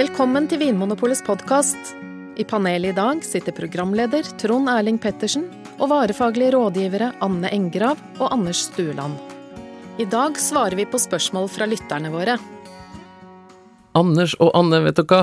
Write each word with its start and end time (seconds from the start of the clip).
Velkommen 0.00 0.46
til 0.48 0.58
Vinmonopolets 0.62 1.20
podkast. 1.26 1.76
I 2.40 2.44
panelet 2.48 2.94
i 2.94 2.96
dag 2.96 3.20
sitter 3.26 3.52
programleder 3.52 4.24
Trond 4.40 4.70
Erling 4.72 4.96
Pettersen 5.02 5.44
og 5.76 5.90
varefaglige 5.92 6.54
rådgivere 6.54 7.10
Anne 7.20 7.50
Engrav 7.52 8.00
og 8.16 8.32
Anders 8.32 8.62
Stueland. 8.70 9.18
I 10.00 10.06
dag 10.08 10.38
svarer 10.40 10.78
vi 10.78 10.86
på 10.88 10.98
spørsmål 10.98 11.50
fra 11.52 11.68
lytterne 11.68 12.10
våre. 12.14 12.38
Anders 13.92 14.34
og 14.40 14.50
Anne, 14.56 14.80
vet 14.86 14.96
dere 15.02 15.10
hva? 15.10 15.22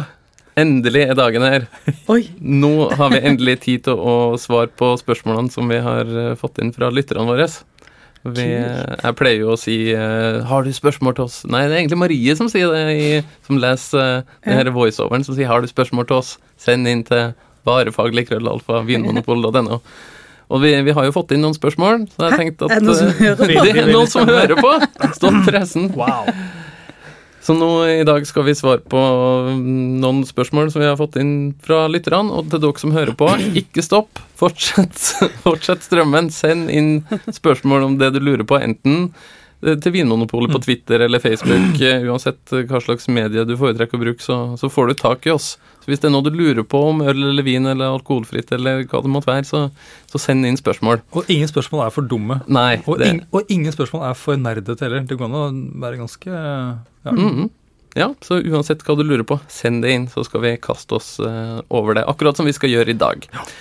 Endelig 0.57 1.03
er 1.09 1.17
dagen 1.17 1.43
her. 1.45 1.65
Oi. 2.13 2.27
Nå 2.37 2.89
har 2.97 3.11
vi 3.13 3.23
endelig 3.29 3.59
tid 3.65 3.83
til 3.89 3.97
å 3.97 4.37
svare 4.41 4.69
på 4.69 4.93
spørsmålene 5.01 5.53
som 5.53 5.69
vi 5.69 5.81
har 5.81 6.05
eh, 6.05 6.35
fått 6.37 6.61
inn 6.63 6.73
fra 6.73 6.89
lytterne 6.93 7.25
våre. 7.29 7.49
Vi, 8.23 8.45
jeg 8.49 9.15
pleier 9.15 9.43
jo 9.43 9.53
å 9.53 9.59
si 9.59 9.93
uh, 9.95 10.43
'Har 10.47 10.65
du 10.65 10.71
spørsmål 10.73 11.15
til 11.15 11.27
oss?' 11.27 11.45
Nei, 11.45 11.63
det 11.67 11.75
er 11.75 11.81
egentlig 11.83 12.01
Marie 12.01 12.35
som 12.35 12.49
sier 12.51 12.73
det, 12.73 12.83
i, 12.97 13.09
som 13.47 13.61
leser 13.61 14.23
uh, 14.23 14.35
den 14.43 14.57
her 14.57 14.71
voiceoveren, 14.73 15.23
som 15.23 15.37
sier 15.37 15.47
'Har 15.47 15.61
du 15.61 15.67
spørsmål 15.67 16.07
til 16.09 16.17
oss?' 16.17 16.37
Send 16.57 16.87
inn 16.89 17.03
til 17.07 17.33
varefaglig 17.67 18.27
krøllalfa 18.27 18.81
vinmonopol.no. 18.87 19.81
Og 20.47 20.61
vi, 20.63 20.71
vi, 20.81 20.93
har 20.95 21.07
jo 21.07 21.11
fått 21.11 21.33
inn 21.35 21.43
noen 21.43 21.55
spørsmål, 21.55 22.05
så 22.15 22.29
jeg 22.29 22.39
tenkte 22.39 22.69
at 22.69 22.77
Er 22.77 22.79
det 22.79 22.87
noen 22.87 22.97
som 22.97 23.11
hører 23.19 23.35
på? 23.43 23.63
Det 23.67 23.73
er 23.75 23.91
noen 23.91 24.11
som 24.11 24.29
hører 24.37 24.61
på! 24.63 24.73
Stopp 25.17 25.41
pressen. 25.47 25.89
Wow. 25.97 26.31
Så 27.47 27.53
nå 27.55 27.69
i 27.87 28.03
dag 28.03 28.25
skal 28.27 28.43
vi 28.43 28.51
svare 28.59 28.81
på 28.91 28.99
noen 29.55 30.25
spørsmål 30.27 30.67
som 30.73 30.81
vi 30.81 30.89
har 30.89 30.97
fått 30.99 31.15
inn 31.21 31.53
fra 31.63 31.85
lytterne. 31.87 32.27
Og 32.35 32.49
til 32.51 32.59
dere 32.59 32.81
som 32.81 32.91
hører 32.91 33.15
på, 33.15 33.29
ikke 33.61 33.85
stopp. 33.85 34.19
Fortsett, 34.35 34.99
fortsett 35.45 35.85
strømmen. 35.85 36.27
Send 36.35 36.67
inn 36.67 37.05
spørsmål 37.31 37.85
om 37.85 37.95
det 38.01 38.11
du 38.17 38.19
lurer 38.19 38.43
på, 38.43 38.59
enten 38.59 39.13
til 39.63 39.95
Vinmonopolet 39.95 40.51
på 40.51 40.59
Twitter 40.65 41.05
eller 41.07 41.23
Facebook. 41.23 41.79
Uansett 41.79 42.51
hva 42.67 42.83
slags 42.83 43.07
medie 43.07 43.47
du 43.47 43.55
foretrekker 43.55 43.95
å 43.95 44.03
bruke, 44.03 44.21
så, 44.21 44.41
så 44.59 44.67
får 44.67 44.91
du 44.91 44.99
tak 44.99 45.31
i 45.31 45.33
oss. 45.37 45.53
Så 45.87 45.93
hvis 45.93 46.01
det 46.03 46.09
er 46.09 46.11
noe 46.11 46.25
du 46.25 46.33
lurer 46.35 46.65
på 46.67 46.81
om 46.89 46.99
øl 46.99 47.29
eller 47.29 47.45
vin 47.47 47.63
eller 47.71 47.93
alkoholfritt 47.95 48.49
eller 48.51 48.81
hva 48.91 48.99
det 49.05 49.11
måtte 49.13 49.29
være, 49.31 49.45
så, 49.47 49.61
så 50.11 50.19
send 50.19 50.43
inn 50.43 50.59
spørsmål. 50.59 50.99
Og 51.15 51.29
ingen 51.31 51.47
spørsmål 51.47 51.85
er 51.85 51.93
for 51.95 52.03
dumme. 52.11 52.41
Nei, 52.51 52.81
Og, 52.83 52.99
ing, 53.07 53.21
og 53.31 53.47
ingen 53.47 53.71
spørsmål 53.71 54.03
er 54.09 54.17
for 54.19 54.35
nerdete 54.35 54.83
heller. 54.83 55.05
Det 55.07 55.15
går 55.15 55.29
an 55.29 55.37
å 55.39 55.45
være 55.85 56.01
ganske 56.01 56.27
ja. 56.33 57.13
Mhm. 57.15 57.47
Ja, 57.97 58.11
så 58.21 58.41
uansett 58.43 58.83
hva 58.85 58.93
du 58.99 59.01
lurer 59.07 59.23
på, 59.25 59.39
send 59.49 59.81
det 59.81 59.95
inn, 59.95 60.03
så 60.11 60.21
skal 60.27 60.43
vi 60.43 60.51
kaste 60.61 60.99
oss 60.99 61.15
eh, 61.23 61.61
over 61.73 61.95
det. 61.97 62.03
Akkurat 62.11 62.37
som 62.37 62.45
vi 62.45 62.53
skal 62.53 62.69
gjøre 62.69 62.93
i 62.93 62.99
dag. 62.99 63.23
Eh, 63.31 63.55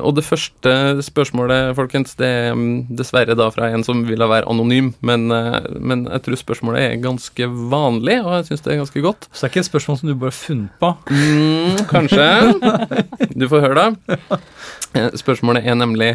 og 0.00 0.14
det 0.16 0.24
første 0.24 0.72
spørsmålet, 1.04 1.74
folkens, 1.76 2.14
det 2.16 2.28
er 2.28 2.54
mm, 2.56 2.94
dessverre 2.96 3.36
da 3.36 3.50
fra 3.52 3.68
en 3.74 3.84
som 3.84 4.00
ville 4.08 4.28
være 4.30 4.48
anonym, 4.48 4.94
men, 5.04 5.26
eh, 5.34 5.58
men 5.76 6.06
jeg 6.08 6.24
tror 6.24 6.40
spørsmålet 6.40 6.84
er 6.86 7.02
ganske 7.04 7.50
vanlig, 7.72 8.16
og 8.24 8.38
jeg 8.38 8.48
syns 8.48 8.64
det 8.64 8.72
er 8.72 8.80
ganske 8.80 9.04
godt. 9.04 9.28
Så 9.28 9.42
det 9.42 9.48
er 9.48 9.52
ikke 9.52 9.64
et 9.66 9.70
spørsmål 9.70 10.00
som 10.00 10.08
du 10.08 10.14
bare 10.14 10.32
har 10.32 10.38
funnet 10.38 10.80
på. 10.80 10.92
Mm, 11.12 11.84
kanskje. 11.92 12.28
Du 13.38 13.46
får 13.50 13.64
høre, 13.66 13.84
da. 13.84 14.40
Eh, 14.96 15.12
Spørsmålet 15.20 15.66
er 15.68 15.76
nemlig 15.76 16.14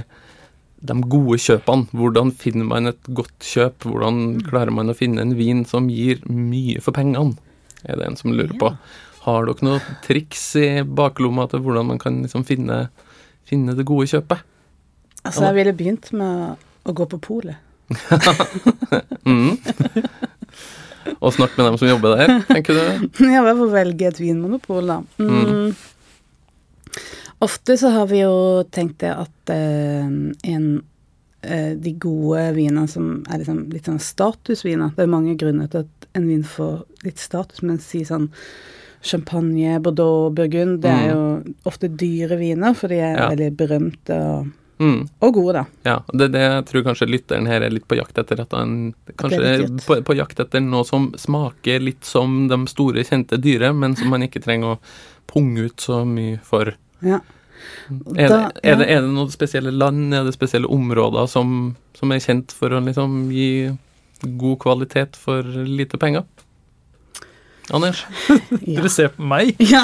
de 0.83 0.95
gode 1.07 1.37
kjøpene. 1.39 1.87
Hvordan 1.93 2.33
finner 2.35 2.67
man 2.67 2.89
et 2.89 3.13
godt 3.15 3.45
kjøp? 3.45 3.85
Hvordan 3.87 4.41
klarer 4.43 4.73
man 4.73 4.91
å 4.91 4.97
finne 4.97 5.23
en 5.23 5.37
vin 5.37 5.63
som 5.69 5.87
gir 5.93 6.23
mye 6.27 6.81
for 6.83 6.95
pengene? 6.95 7.37
Er 7.85 7.99
det 7.99 8.07
en 8.07 8.17
som 8.19 8.33
lurer 8.33 8.55
på. 8.59 8.71
Har 9.23 9.47
dere 9.47 9.63
noen 9.63 9.97
triks 10.03 10.43
i 10.59 10.67
baklomma 10.83 11.45
til 11.51 11.63
hvordan 11.63 11.93
man 11.93 12.01
kan 12.01 12.21
liksom 12.25 12.43
finne, 12.47 12.87
finne 13.49 13.75
det 13.77 13.85
gode 13.87 14.07
kjøpet? 14.11 14.43
Altså, 15.23 15.45
jeg 15.47 15.57
ville 15.59 15.75
begynt 15.77 16.09
med 16.15 16.59
å 16.83 16.95
gå 16.95 17.09
på 17.15 17.21
polet. 17.31 17.59
Mm. 19.23 19.55
Og 21.23 21.33
snakke 21.33 21.55
med 21.57 21.65
dem 21.65 21.77
som 21.79 21.87
jobber 21.87 22.17
der, 22.19 22.31
tenker 22.49 22.75
du? 22.75 22.81
Ja, 23.31 23.41
i 23.41 23.45
hvert 23.45 23.59
fall 23.59 23.71
velge 23.73 24.09
et 24.09 24.19
vinmonopol, 24.19 24.89
da. 24.91 24.97
Mm. 25.19 25.73
Ofte 27.43 27.77
så 27.79 27.91
har 27.95 28.09
vi 28.11 28.21
jo 28.21 28.35
tenkt 28.71 29.01
det 29.03 29.11
at 29.11 29.51
eh, 29.51 30.05
en 30.53 30.67
eh, 31.41 31.73
De 31.79 31.95
gode 31.99 32.43
vinene 32.55 32.87
som 32.91 33.17
er 33.27 33.41
liksom 33.41 33.65
litt 33.73 33.89
sånn 33.89 33.99
statusviner 33.99 34.93
Det 34.95 35.03
er 35.03 35.11
mange 35.11 35.35
grunner 35.39 35.67
til 35.71 35.83
at 35.83 36.07
en 36.15 36.29
vin 36.29 36.45
får 36.47 36.83
litt 37.03 37.19
status, 37.19 37.63
men 37.65 37.81
si 37.83 38.03
sånn 38.07 38.29
champagne, 39.03 39.77
bordeaux, 39.83 40.31
burgund 40.33 40.81
Det 40.81 40.91
er 40.91 41.09
jo 41.13 41.23
ofte 41.69 41.89
dyre 41.91 42.37
viner, 42.39 42.73
for 42.75 42.87
de 42.89 42.95
er 43.03 43.17
Ja. 43.17 43.29
veldig 43.29 43.55
berømte 43.57 44.17
og, 44.23 44.51
Mm. 44.79 45.07
og 45.21 45.33
gode, 45.35 45.53
da. 45.53 45.65
Ja, 45.85 45.99
det 46.11 46.21
er 46.21 46.31
det 46.33 46.41
jeg 46.41 46.65
tror 46.65 46.83
kanskje 46.83 47.07
lytteren 47.07 47.45
her 47.47 47.61
er 47.61 47.69
litt 47.69 47.87
på 47.87 47.95
jakt 47.95 48.17
etter. 48.17 48.41
At 48.41 48.51
han 48.51 48.93
kanskje 49.17 49.37
det 49.39 49.51
er 49.59 49.63
er 49.63 49.67
på, 49.85 49.97
på 50.03 50.15
jakt 50.17 50.39
etter 50.39 50.59
noe 50.65 50.83
som 50.83 51.11
smaker 51.13 51.79
litt 51.79 52.03
som 52.03 52.47
de 52.49 52.57
store, 52.67 53.03
kjente 53.05 53.37
dyre, 53.39 53.73
men 53.73 53.95
som 53.95 54.09
man 54.09 54.21
ikke 54.23 54.41
trenger 54.43 54.75
å 54.75 54.79
punge 55.27 55.65
ut 55.69 55.77
så 55.77 56.01
mye 56.05 56.39
for. 56.41 56.73
Ja. 57.01 57.19
Er, 58.17 58.27
Da- 58.27 58.49
det, 58.49 58.59
er, 58.63 58.75
det, 58.77 58.89
er 58.89 59.01
det 59.01 59.13
noen 59.13 59.31
spesielle 59.31 59.71
land, 59.71 60.13
er 60.13 60.25
det 60.25 60.33
spesielle 60.33 60.67
områder 60.67 61.29
som, 61.29 61.75
som 61.93 62.11
er 62.11 62.19
kjent 62.19 62.51
for 62.51 62.69
å 62.69 62.83
liksom 62.83 63.31
gi 63.31 63.77
god 64.37 64.59
kvalitet 64.59 65.15
for 65.15 65.43
lite 65.43 65.97
penger? 65.97 66.23
Anders, 67.73 68.03
Ja. 68.29 68.75
Dere 68.77 68.89
ser 68.93 69.09
på 69.15 69.25
meg. 69.25 69.55
ja. 69.73 69.81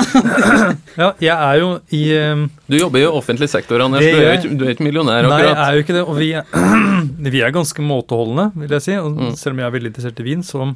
Ja, 1.00 1.08
jeg 1.20 1.34
er 1.34 1.56
jo 1.62 1.70
i 1.96 2.02
um, 2.20 2.44
du 2.70 2.76
jobber 2.78 3.02
jo 3.02 3.10
i 3.10 3.18
offentlig 3.18 3.50
sektor, 3.50 3.82
Anders. 3.82 4.04
Det 4.06 4.12
Du 4.14 4.22
er 4.28 4.36
ikke, 4.38 4.52
du 4.60 4.66
er 4.68 4.74
ikke 4.76 4.86
millionær, 4.86 5.26
Nei, 5.28 5.40
jeg 5.48 5.56
er 5.58 5.74
jo 5.80 5.84
ikke 5.86 5.96
det. 5.98 6.04
Og 6.06 6.20
vi 6.20 6.30
er, 6.38 6.46
vi 7.34 7.42
er 7.46 7.56
ganske 7.56 7.82
måteholdne, 7.86 8.50
vil 8.62 8.76
jeg 8.78 8.86
si. 8.86 8.96
Og 9.02 9.18
Mm. 9.20 9.34
selv 9.40 9.56
om 9.58 9.64
jeg 9.64 9.68
er 9.72 9.76
veldig 9.80 9.92
interessert 9.94 10.22
i 10.22 10.28
vin, 10.30 10.46
så 10.46 10.70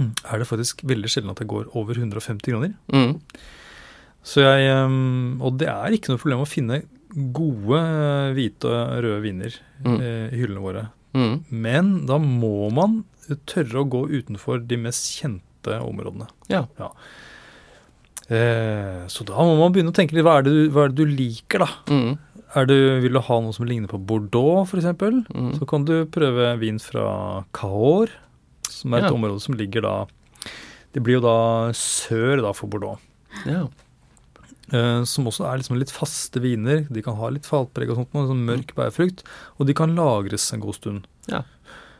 er 0.00 0.38
det 0.42 0.46
faktisk 0.48 0.82
veldig 0.86 1.10
sjelden 1.12 1.32
at 1.34 1.40
det 1.42 1.48
går 1.50 1.70
over 1.78 1.94
150 1.98 2.42
kroner. 2.46 2.74
Mm. 2.94 3.14
Så 4.26 4.42
jeg, 4.44 4.66
um, 4.84 5.38
og 5.40 5.58
det 5.60 5.68
er 5.72 5.94
ikke 5.96 6.12
noe 6.12 6.20
problem 6.20 6.42
å 6.44 6.48
finne 6.48 6.82
gode 7.34 7.80
hvite 8.36 8.68
og 8.70 9.00
røde 9.04 9.22
viner 9.24 9.56
Mm. 9.80 9.94
eh, 10.04 10.26
i 10.34 10.40
hyllene 10.42 10.60
våre. 10.62 10.82
Mm. 11.16 11.36
Men 11.50 11.86
da 12.06 12.18
må 12.20 12.68
man 12.74 12.98
tørre 13.48 13.80
å 13.80 13.88
gå 13.88 14.02
utenfor 14.12 14.60
de 14.68 14.76
mest 14.76 15.08
kjente 15.16 15.40
områdene. 15.68 16.26
Ja. 16.48 16.64
Eh, 18.30 19.06
så 19.10 19.26
da 19.26 19.42
må 19.42 19.56
man 19.58 19.72
begynne 19.74 19.90
å 19.90 19.96
tenke 19.96 20.14
litt 20.14 20.24
hva 20.26 20.38
er 20.38 20.46
det 20.46 20.52
du, 20.54 20.78
er 20.78 20.92
det 20.92 20.98
du 21.02 21.06
liker, 21.10 21.64
da? 21.64 21.70
Mm. 21.90 22.18
Du, 22.66 22.74
vil 23.02 23.14
du 23.14 23.20
ha 23.22 23.36
noe 23.42 23.54
som 23.54 23.66
ligner 23.66 23.90
på 23.90 23.98
Bordeaux, 24.02 24.66
f.eks.? 24.66 24.86
Mm. 25.30 25.52
Så 25.58 25.66
kan 25.70 25.84
du 25.86 26.04
prøve 26.10 26.56
vin 26.58 26.78
fra 26.82 27.44
Cahors, 27.54 28.10
som 28.70 28.94
er 28.94 29.04
et 29.04 29.10
Ja. 29.10 29.14
område 29.14 29.40
som 29.42 29.54
ligger 29.54 29.82
da 29.82 30.06
Det 30.92 31.02
blir 31.02 31.20
jo 31.20 31.22
da 31.22 31.70
sør 31.70 32.42
da 32.42 32.50
for 32.52 32.66
Bordeaux. 32.66 32.98
Ja. 33.46 33.68
Eh, 34.72 35.04
som 35.04 35.26
også 35.26 35.46
er 35.46 35.58
liksom 35.58 35.78
litt 35.78 35.90
faste 35.94 36.40
viner. 36.42 36.86
De 36.90 37.02
kan 37.02 37.14
ha 37.14 37.28
litt 37.30 37.46
fatpreg 37.46 37.90
og 37.90 37.96
sånt, 38.00 38.14
noe 38.14 38.26
sånn 38.26 38.42
mørk 38.46 38.74
bærfrukt. 38.74 39.22
Og 39.58 39.66
de 39.66 39.74
kan 39.74 39.94
lagres 39.94 40.52
en 40.52 40.60
god 40.60 40.74
stund. 40.74 41.06
Er, 41.30 41.44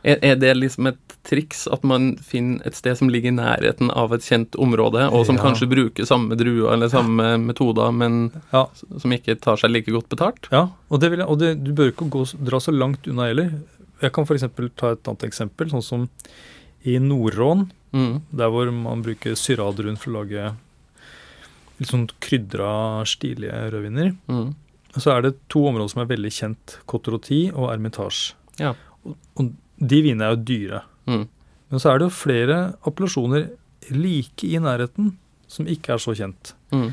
er 0.03 0.35
det 0.35 0.55
liksom 0.57 0.87
et 0.87 0.97
triks 1.23 1.67
at 1.71 1.83
man 1.85 2.15
finner 2.17 2.65
et 2.65 2.73
sted 2.75 2.97
som 2.97 3.09
ligger 3.09 3.29
i 3.29 3.35
nærheten 3.35 3.91
av 3.93 4.13
et 4.13 4.21
kjent 4.25 4.55
område, 4.57 5.03
og 5.13 5.25
som 5.27 5.35
Ja. 5.37 5.43
kanskje 5.43 5.69
bruker 5.69 6.05
samme 6.09 6.35
druer 6.35 6.73
eller 6.73 6.89
samme 6.89 7.37
metoder, 7.37 7.91
men 7.93 8.31
Ja, 8.51 8.65
som 8.97 9.11
ikke 9.11 9.39
tar 9.39 9.57
seg 9.57 9.69
like 9.71 9.91
godt 9.91 10.09
betalt? 10.09 10.47
ja 10.51 10.69
og, 10.89 10.99
det 10.99 11.11
vil 11.11 11.19
jeg, 11.19 11.27
og 11.27 11.37
det, 11.39 11.63
du 11.63 11.71
bør 11.73 11.91
ikke 11.91 12.09
gå, 12.09 12.25
dra 12.43 12.57
så 12.59 12.71
langt 12.73 13.07
unna 13.07 13.27
heller. 13.29 13.51
Jeg 14.01 14.11
kan 14.13 14.25
f.eks. 14.25 14.41
ta 14.75 14.91
et 14.91 15.03
annet 15.07 15.23
eksempel, 15.29 15.69
sånn 15.69 15.83
som 15.83 16.09
i 16.85 16.97
Nord-Rån, 16.97 17.69
Mm. 17.93 18.21
der 18.33 18.47
hvor 18.49 18.71
man 18.71 19.03
bruker 19.03 19.35
syradrun 19.35 19.97
for 19.99 20.11
å 20.11 20.23
lage 20.23 20.55
litt 21.79 21.89
sånn 21.89 22.07
krydra, 22.21 23.03
stilige 23.05 23.51
rødviner. 23.71 24.15
Mm. 24.29 24.55
Så 24.97 25.11
er 25.15 25.21
det 25.21 25.33
to 25.49 25.59
områder 25.67 25.89
som 25.89 26.01
er 26.01 26.09
veldig 26.15 26.31
kjent, 26.31 26.77
Cotroti 26.87 27.51
og 27.53 27.69
Ermitage. 27.73 28.33
Ja. 28.59 28.73
Og, 29.05 29.15
og 29.39 29.51
de 29.81 30.01
vinene 30.05 30.27
er 30.29 30.35
jo 30.35 30.43
dyre. 30.47 30.81
Mm. 31.09 31.23
Men 31.71 31.79
så 31.81 31.91
er 31.91 31.99
det 32.01 32.07
jo 32.09 32.13
flere 32.13 32.57
appellasjoner 32.87 33.49
like 33.95 34.45
i 34.45 34.59
nærheten 34.61 35.13
som 35.51 35.67
ikke 35.67 35.95
er 35.95 36.01
så 36.03 36.13
kjent. 36.15 36.53
Mm. 36.71 36.91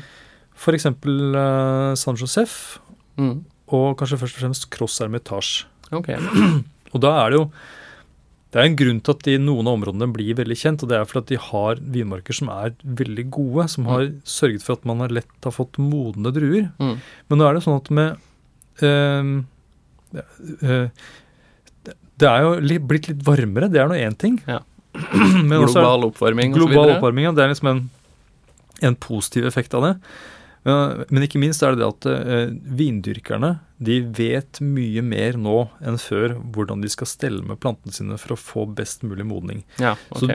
F.eks. 0.59 0.85
Uh, 0.89 1.93
San 1.99 2.19
Josef, 2.19 2.79
Mm. 3.19 3.41
og 3.75 3.97
kanskje 3.99 4.15
først 4.21 4.37
og 4.37 4.41
fremst 4.45 4.69
Cross 4.71 4.99
Hermitage. 5.03 5.65
Okay. 5.91 6.15
Og 6.95 7.01
da 7.03 7.09
er 7.25 7.33
det 7.33 7.39
jo 7.41 7.49
det 8.49 8.57
er 8.61 8.65
en 8.65 8.77
grunn 8.79 9.01
til 9.05 9.13
at 9.13 9.25
de, 9.27 9.33
noen 9.43 9.67
av 9.67 9.75
områdene 9.77 10.07
blir 10.09 10.33
veldig 10.39 10.55
kjent, 10.57 10.81
og 10.81 10.89
det 10.89 10.95
er 10.97 11.05
fordi 11.05 11.19
at 11.21 11.29
de 11.29 11.37
har 11.51 11.81
vinmarker 11.93 12.33
som 12.33 12.49
er 12.49 12.71
veldig 12.81 13.25
gode, 13.35 13.67
som 13.69 13.85
har 13.91 14.07
sørget 14.25 14.63
for 14.65 14.79
at 14.79 14.87
man 14.89 15.03
har 15.03 15.11
lett 15.13 15.45
har 15.45 15.53
fått 15.53 15.77
modne 15.77 16.31
druer. 16.33 16.71
Mm. 16.81 16.95
Men 17.29 17.37
nå 17.43 17.45
er 17.45 17.59
det 17.59 17.61
sånn 17.67 17.77
at 17.77 17.91
med 17.93 18.17
øh, 18.87 19.29
eh, 20.63 20.87
det- 22.19 22.29
er 22.29 22.41
jo 22.45 22.51
litt, 22.61 22.87
blitt 22.87 23.07
litt 23.11 23.23
varmere, 23.25 23.69
det 23.71 23.79
er 23.81 23.87
nå 23.91 23.95
én 23.99 24.17
ting. 24.17 24.39
Ja. 24.47 24.59
Men 25.49 25.61
også 25.63 25.79
Global 25.79 26.09
oppvarming 26.09 26.53
og 26.55 26.59
så 26.59 26.65
Global 26.67 26.95
oppvarming, 26.97 27.29
ja. 27.29 27.31
Det 27.37 27.45
er 27.45 27.53
liksom 27.53 27.71
en, 27.71 27.81
en 28.89 28.95
positiv 28.99 29.45
effekt 29.49 29.73
av 29.77 29.85
det. 29.87 29.95
Men, 30.67 31.05
men 31.07 31.23
ikke 31.23 31.39
minst 31.39 31.63
er 31.63 31.71
det 31.71 31.79
det 31.79 31.87
at 31.87 32.05
eh, 32.11 32.49
vindyrkerne 32.75 33.53
de 33.79 34.01
vet 34.11 34.59
mye 34.59 34.99
mer 35.07 35.37
nå 35.39 35.53
enn 35.87 35.95
før 36.03 36.33
hvordan 36.51 36.81
de 36.83 36.89
skal 36.91 37.07
stelle 37.07 37.45
med 37.47 37.61
plantene 37.63 37.95
sine 37.95 38.17
for 38.19 38.35
å 38.35 38.37
få 38.41 38.65
best 38.75 39.05
mulig 39.07 39.23
modning. 39.29 39.61
Ja, 39.79 39.93
Så 40.11 40.27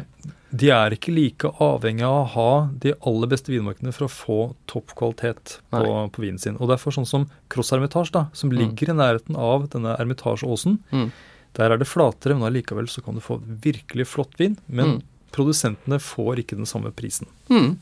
de 0.54 0.70
er 0.72 0.96
ikke 0.96 1.12
like 1.12 1.50
avhengig 1.60 2.06
av 2.08 2.16
å 2.22 2.30
ha 2.38 2.48
de 2.80 2.94
aller 3.04 3.30
beste 3.34 3.52
vinmarkene 3.52 3.92
for 3.92 4.06
å 4.08 4.14
få 4.14 4.38
topp 4.70 4.94
kvalitet 4.96 5.58
på, 5.74 5.84
på 6.16 6.24
vinen 6.24 6.40
sin. 6.40 6.56
Og 6.56 6.72
derfor 6.72 6.96
sånn 6.96 7.06
som 7.10 7.28
Cross 7.52 7.74
Hermitage, 7.76 8.14
da, 8.16 8.24
som 8.32 8.48
Mm. 8.48 8.56
ligger 8.62 8.94
i 8.94 8.96
nærheten 8.96 9.36
av 9.36 9.68
denne 9.76 9.92
Hermitage-åsen, 10.00 10.78
Mm. 10.90 11.10
Der 11.54 11.70
er 11.72 11.78
det 11.78 11.86
flatere, 11.88 12.34
men 12.36 12.48
allikevel 12.50 12.88
så 12.90 13.02
kan 13.04 13.14
du 13.14 13.20
få 13.24 13.38
virkelig 13.40 14.06
flott 14.10 14.34
vin. 14.38 14.56
Men 14.68 14.86
Mm. 14.96 15.02
produsentene 15.32 15.98
får 16.00 16.38
ikke 16.42 16.56
den 16.56 16.66
samme 16.66 16.92
prisen. 16.94 17.26
Mm. 17.50 17.76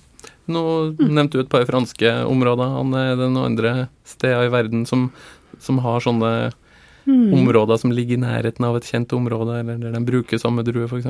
Nå 0.48 0.62
nevnte 0.98 1.32
du 1.32 1.40
et 1.40 1.48
par 1.50 1.64
franske 1.66 2.10
områder. 2.26 2.78
Anne, 2.80 3.12
er 3.12 3.16
det 3.16 3.30
noen 3.32 3.50
andre 3.58 3.88
steder 4.04 4.46
i 4.46 4.52
verden 4.52 4.86
som, 4.86 5.10
som 5.58 5.78
har 5.78 6.00
sånne 6.00 6.52
Mm. 7.04 7.32
områder 7.34 7.80
som 7.80 7.90
ligger 7.90 8.14
i 8.14 8.20
nærheten 8.22 8.64
av 8.64 8.76
et 8.76 8.84
kjent 8.86 9.10
område, 9.12 9.58
eller 9.58 9.76
der 9.78 9.90
de 9.90 10.04
bruker 10.06 10.38
samme 10.38 10.62
drue, 10.62 10.86
f.eks.? 10.86 11.06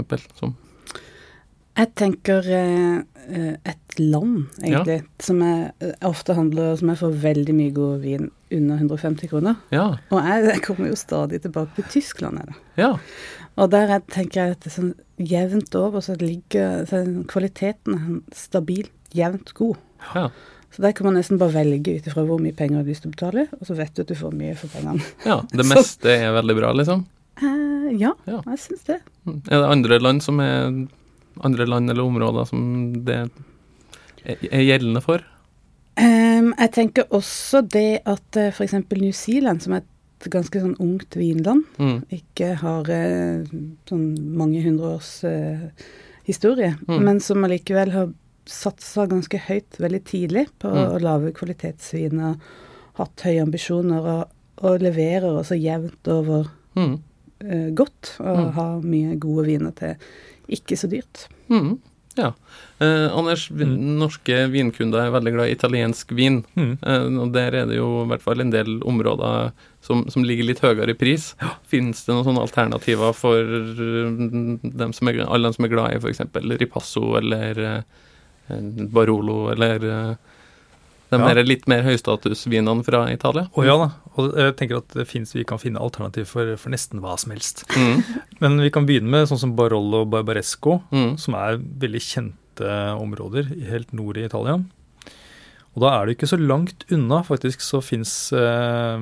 Jeg 1.79 1.89
tenker 1.97 2.47
eh, 2.53 2.99
eh, 3.33 3.55
et 3.65 3.95
land, 3.99 4.43
egentlig, 4.61 4.99
som 5.25 5.39
jeg 5.41 5.71
eh, 5.81 5.95
ofte 6.05 6.35
handler 6.37 6.75
Som 6.77 6.91
jeg 6.93 7.01
får 7.01 7.15
veldig 7.23 7.55
mye 7.57 7.73
god 7.77 8.03
vin 8.05 8.27
under 8.53 8.77
150 8.83 9.31
kroner. 9.31 9.57
Ja. 9.73 9.87
Og 10.13 10.19
jeg, 10.21 10.45
jeg 10.51 10.63
kommer 10.67 10.91
jo 10.91 10.99
stadig 11.01 11.41
tilbake 11.41 11.73
til 11.79 11.87
Tyskland. 11.95 12.43
Jeg, 12.43 12.53
da. 12.53 12.83
Ja. 12.83 12.91
Og 13.57 13.71
der 13.73 13.89
jeg, 13.95 14.05
tenker 14.13 14.43
jeg 14.43 14.57
at 14.57 14.61
det 14.65 14.69
er 14.73 14.75
sånn 14.77 14.93
jevnt 15.33 15.75
over, 15.81 16.05
så 16.05 16.17
ligger 16.21 16.85
så 16.89 17.01
er 17.01 17.09
kvaliteten 17.33 18.21
stabil, 18.37 18.91
jevnt 19.17 19.55
god. 19.57 19.81
Ja. 20.13 20.27
Så 20.73 20.85
der 20.85 20.93
kan 20.97 21.09
man 21.09 21.17
nesten 21.17 21.41
bare 21.41 21.53
velge 21.57 21.97
ut 21.99 22.07
ifra 22.09 22.25
hvor 22.29 22.41
mye 22.41 22.57
penger 22.57 22.79
du 22.81 22.83
har 22.83 22.89
lyst 22.93 23.05
til 23.05 23.13
å 23.13 23.17
betale, 23.17 23.47
og 23.59 23.65
så 23.69 23.77
vet 23.77 23.93
du 23.97 24.05
at 24.05 24.13
du 24.13 24.17
får 24.17 24.37
mye 24.37 24.55
for 24.61 24.73
pengene. 24.73 25.05
ja. 25.29 25.41
Det 25.57 25.67
meste 25.69 26.13
er 26.17 26.33
veldig 26.37 26.57
bra, 26.61 26.73
liksom? 26.77 27.07
Eh, 27.41 27.91
ja, 28.01 28.13
Ja. 28.29 28.41
jeg 28.53 28.61
syns 28.69 28.85
det. 28.89 29.01
Mm. 29.25 29.39
Er 29.49 29.57
det 29.65 29.69
andre 29.79 29.99
land 30.05 30.25
som 30.25 30.41
er 30.45 30.83
andre 31.41 31.67
land 31.67 31.91
eller 31.91 32.03
områder 32.05 32.45
som 32.49 32.93
det 33.05 33.31
er, 34.25 34.37
gjeldende 34.63 35.03
for? 35.05 35.25
Um, 36.01 36.53
jeg 36.59 36.71
tenker 36.73 37.09
også 37.13 37.61
det 37.69 38.01
at 38.09 38.37
uh, 38.41 38.49
f.eks. 38.53 38.75
New 38.97 39.13
Zealand, 39.13 39.61
som 39.63 39.75
er 39.77 39.83
et 39.83 40.31
ganske 40.31 40.61
sånn 40.63 40.77
ungt 40.81 41.17
vinland, 41.19 41.65
Mm. 41.79 42.03
ikke 42.15 42.55
har 42.61 42.89
eh, 42.91 43.43
sånn 43.91 44.05
mange 44.39 44.63
hundre 44.63 44.95
års 44.97 45.25
uh, 45.25 45.69
historie, 46.25 46.77
Mm. 46.89 47.03
men 47.05 47.21
som 47.21 47.43
allikevel 47.45 47.91
har 47.93 48.13
satsa 48.47 49.07
ganske 49.07 49.39
høyt 49.39 49.79
veldig 49.79 50.05
tidlig 50.05 50.47
på 50.59 50.71
Mm. 50.71 50.95
å 50.95 51.01
lage 51.03 51.33
kvalitetsvin 51.35 52.21
og 52.23 52.41
hatt 52.95 53.21
høye 53.27 53.43
ambisjoner 53.43 54.01
og, 54.03 54.29
og 54.63 54.81
leverer 54.81 55.29
også 55.43 55.59
jevnt 55.61 56.09
over 56.09 56.49
Mm. 56.77 57.01
eh, 57.45 57.71
godt 57.75 58.17
og 58.21 58.39
Mm. 58.39 58.53
har 58.55 58.81
mye 58.83 59.19
gode 59.19 59.47
viner 59.47 59.73
til 59.75 59.97
ikke 60.49 60.77
så 60.79 60.89
dyrt. 60.91 61.27
Mm. 61.51 61.79
Ja. 62.17 62.33
Eh, 62.79 63.09
Anders, 63.17 63.47
Mm. 63.51 63.97
norske 63.99 64.51
vinkunder 64.53 65.01
er 65.07 65.11
veldig 65.15 65.33
glad 65.33 65.49
i 65.49 65.55
italiensk 65.55 66.11
vin. 66.13 66.45
Mm. 66.57 66.79
Eh, 66.83 67.07
og 67.23 67.33
der 67.33 67.55
er 67.55 67.67
det 67.67 67.77
jo 67.79 68.03
i 68.03 68.09
hvert 68.11 68.21
fall 68.23 68.41
en 68.41 68.51
del 68.51 68.83
områder 68.83 69.53
som, 69.81 70.05
som 70.11 70.23
ligger 70.23 70.45
litt 70.45 70.61
høyere 70.61 70.91
i 70.91 70.99
pris. 70.99 71.35
Finnes 71.67 72.05
det 72.05 72.13
noen 72.13 72.25
sånne 72.27 72.45
alternativer 72.45 73.15
for 73.17 73.39
eh, 73.41 74.13
dem 74.77 74.93
som 74.93 75.09
er, 75.09 75.23
alle 75.25 75.49
dem 75.49 75.57
som 75.57 75.65
er 75.65 75.73
glad 75.73 75.95
i 75.95 76.01
f.eks. 76.03 76.21
Ripasso 76.61 77.17
eller 77.17 77.59
eh, 77.65 77.83
Barolo 78.93 79.51
eller 79.55 79.85
eh, 79.89 80.15
de 81.13 81.19
Ja. 81.21 81.35
der 81.35 81.45
litt 81.45 81.67
mer 81.69 81.83
høystatusvinene 81.85 82.83
fra 82.87 83.05
Italia? 83.13 83.47
Oh, 83.55 83.65
ja 83.65 83.77
da, 83.79 83.91
og 84.17 84.35
jeg 84.37 84.57
tenker 84.57 84.79
at 84.83 84.89
det 84.97 85.07
finnes, 85.09 85.33
vi 85.37 85.45
kan 85.45 85.59
finne 85.63 85.79
alternativ 85.81 86.27
for, 86.33 86.57
for 86.57 86.73
nesten 86.75 87.01
hva 87.05 87.15
som 87.21 87.31
helst. 87.35 87.65
Mm. 87.77 88.03
Men 88.43 88.59
vi 88.65 88.71
kan 88.75 88.87
begynne 88.89 89.11
med 89.13 89.29
sånn 89.29 89.39
som 89.41 89.55
Barolo 89.57 90.03
og 90.07 90.11
Barbaresco, 90.11 90.81
Mm. 90.93 91.19
som 91.21 91.35
er 91.39 91.59
veldig 91.59 92.01
kjente 92.03 92.71
områder 92.99 93.53
i- 93.53 93.69
helt 93.71 93.93
nord 93.93 94.17
i 94.19 94.25
Italia. 94.27 94.59
Og 95.75 95.81
da 95.81 95.89
er 96.03 96.07
det 96.07 96.19
ikke 96.19 96.29
så 96.29 96.37
langt 96.37 96.85
unna, 96.93 97.23
faktisk, 97.25 97.61
så 97.65 97.81
fins 97.83 98.31
eh, 98.37 98.99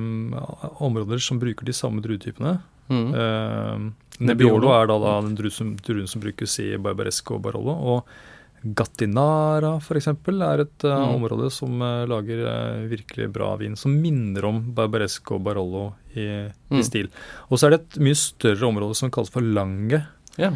områder 0.79 1.19
som 1.19 1.39
bruker 1.39 1.65
de 1.67 1.73
samme 1.75 1.99
druetypene. 2.03 2.59
Mm. 2.91 3.09
Eh, 3.15 3.89
Nebbiolo. 4.21 4.59
Nebbiolo 4.61 4.71
er 4.75 4.87
da, 4.87 4.97
da 4.99 5.13
den 5.25 5.35
druen 5.35 5.51
som, 5.55 5.75
druen 5.83 6.07
som 6.07 6.21
brukes 6.21 6.59
i 6.63 6.69
Barbaresco 6.77 7.35
og 7.35 7.41
Barolo. 7.47 7.73
Og 7.73 8.05
Gattinara 8.63 9.75
f.eks. 9.81 10.07
er 10.07 10.61
et 10.65 10.83
uh, 10.85 10.91
Mm. 11.01 11.15
område 11.17 11.49
som 11.51 11.81
uh, 11.81 12.05
lager 12.09 12.43
uh, 12.45 12.87
virkelig 12.91 13.31
bra 13.33 13.55
vin, 13.57 13.75
som 13.75 13.91
minner 14.01 14.45
om 14.45 14.59
Barbaresco 14.75 15.35
og 15.39 15.43
Barolo 15.43 15.93
i, 16.15 16.27
Mm. 16.71 16.79
i 16.79 16.83
stil. 16.83 17.09
Og 17.49 17.57
så 17.57 17.67
er 17.67 17.69
det 17.75 17.81
et 17.81 17.99
mye 18.01 18.15
større 18.15 18.67
område 18.69 18.95
som 18.95 19.09
kalles 19.11 19.29
for 19.33 19.41
Lange. 19.41 20.03
Yeah. 20.39 20.55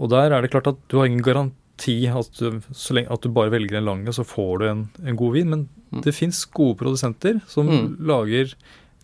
Og 0.00 0.08
der 0.10 0.32
er 0.32 0.40
det 0.42 0.50
klart 0.50 0.66
at 0.66 0.78
du 0.88 0.98
har 0.98 1.06
ingen 1.06 1.22
garanti 1.22 2.06
at 2.08 2.30
du, 2.38 2.60
så 2.72 2.94
lenge, 2.96 3.10
at 3.12 3.20
du 3.22 3.28
bare 3.28 3.50
velger 3.52 3.78
en 3.78 3.84
Lange, 3.84 4.12
så 4.16 4.24
får 4.24 4.58
du 4.58 4.68
en, 4.68 4.90
en 5.04 5.16
god 5.16 5.32
vin. 5.34 5.50
Men 5.50 5.68
Mm. 5.92 6.00
det 6.06 6.14
fins 6.16 6.44
gode 6.46 6.78
produsenter 6.80 7.42
som 7.46 7.66
Mm. 7.68 7.96
lager 8.00 8.54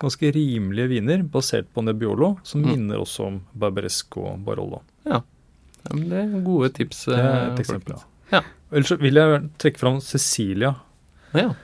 ganske 0.01 0.33
rimelige 0.33 0.89
viner 0.89 1.23
basert 1.23 1.67
på 1.75 1.83
Nebbiolo, 1.85 2.39
som 2.43 2.63
Mm. 2.63 2.69
minner 2.71 2.97
også 3.03 3.27
om 3.27 3.41
Barbaresco 3.55 4.25
og 4.33 4.45
Barolo. 4.47 4.81
Ja, 5.05 5.21
men 5.93 6.09
det 6.09 6.19
er 6.25 6.41
gode 6.45 6.71
tips. 6.73 7.05
Det 7.05 7.19
er 7.19 7.53
et 7.53 7.59
eksempel. 7.61 7.93
folkens. 7.93 8.08
Ja. 8.33 8.43
Ellers 8.73 8.91
vil 9.01 9.15
jeg 9.17 9.51
trekke 9.59 9.81
fram 9.81 10.01
Cecilia, 10.05 10.75
Ja. 11.35 11.55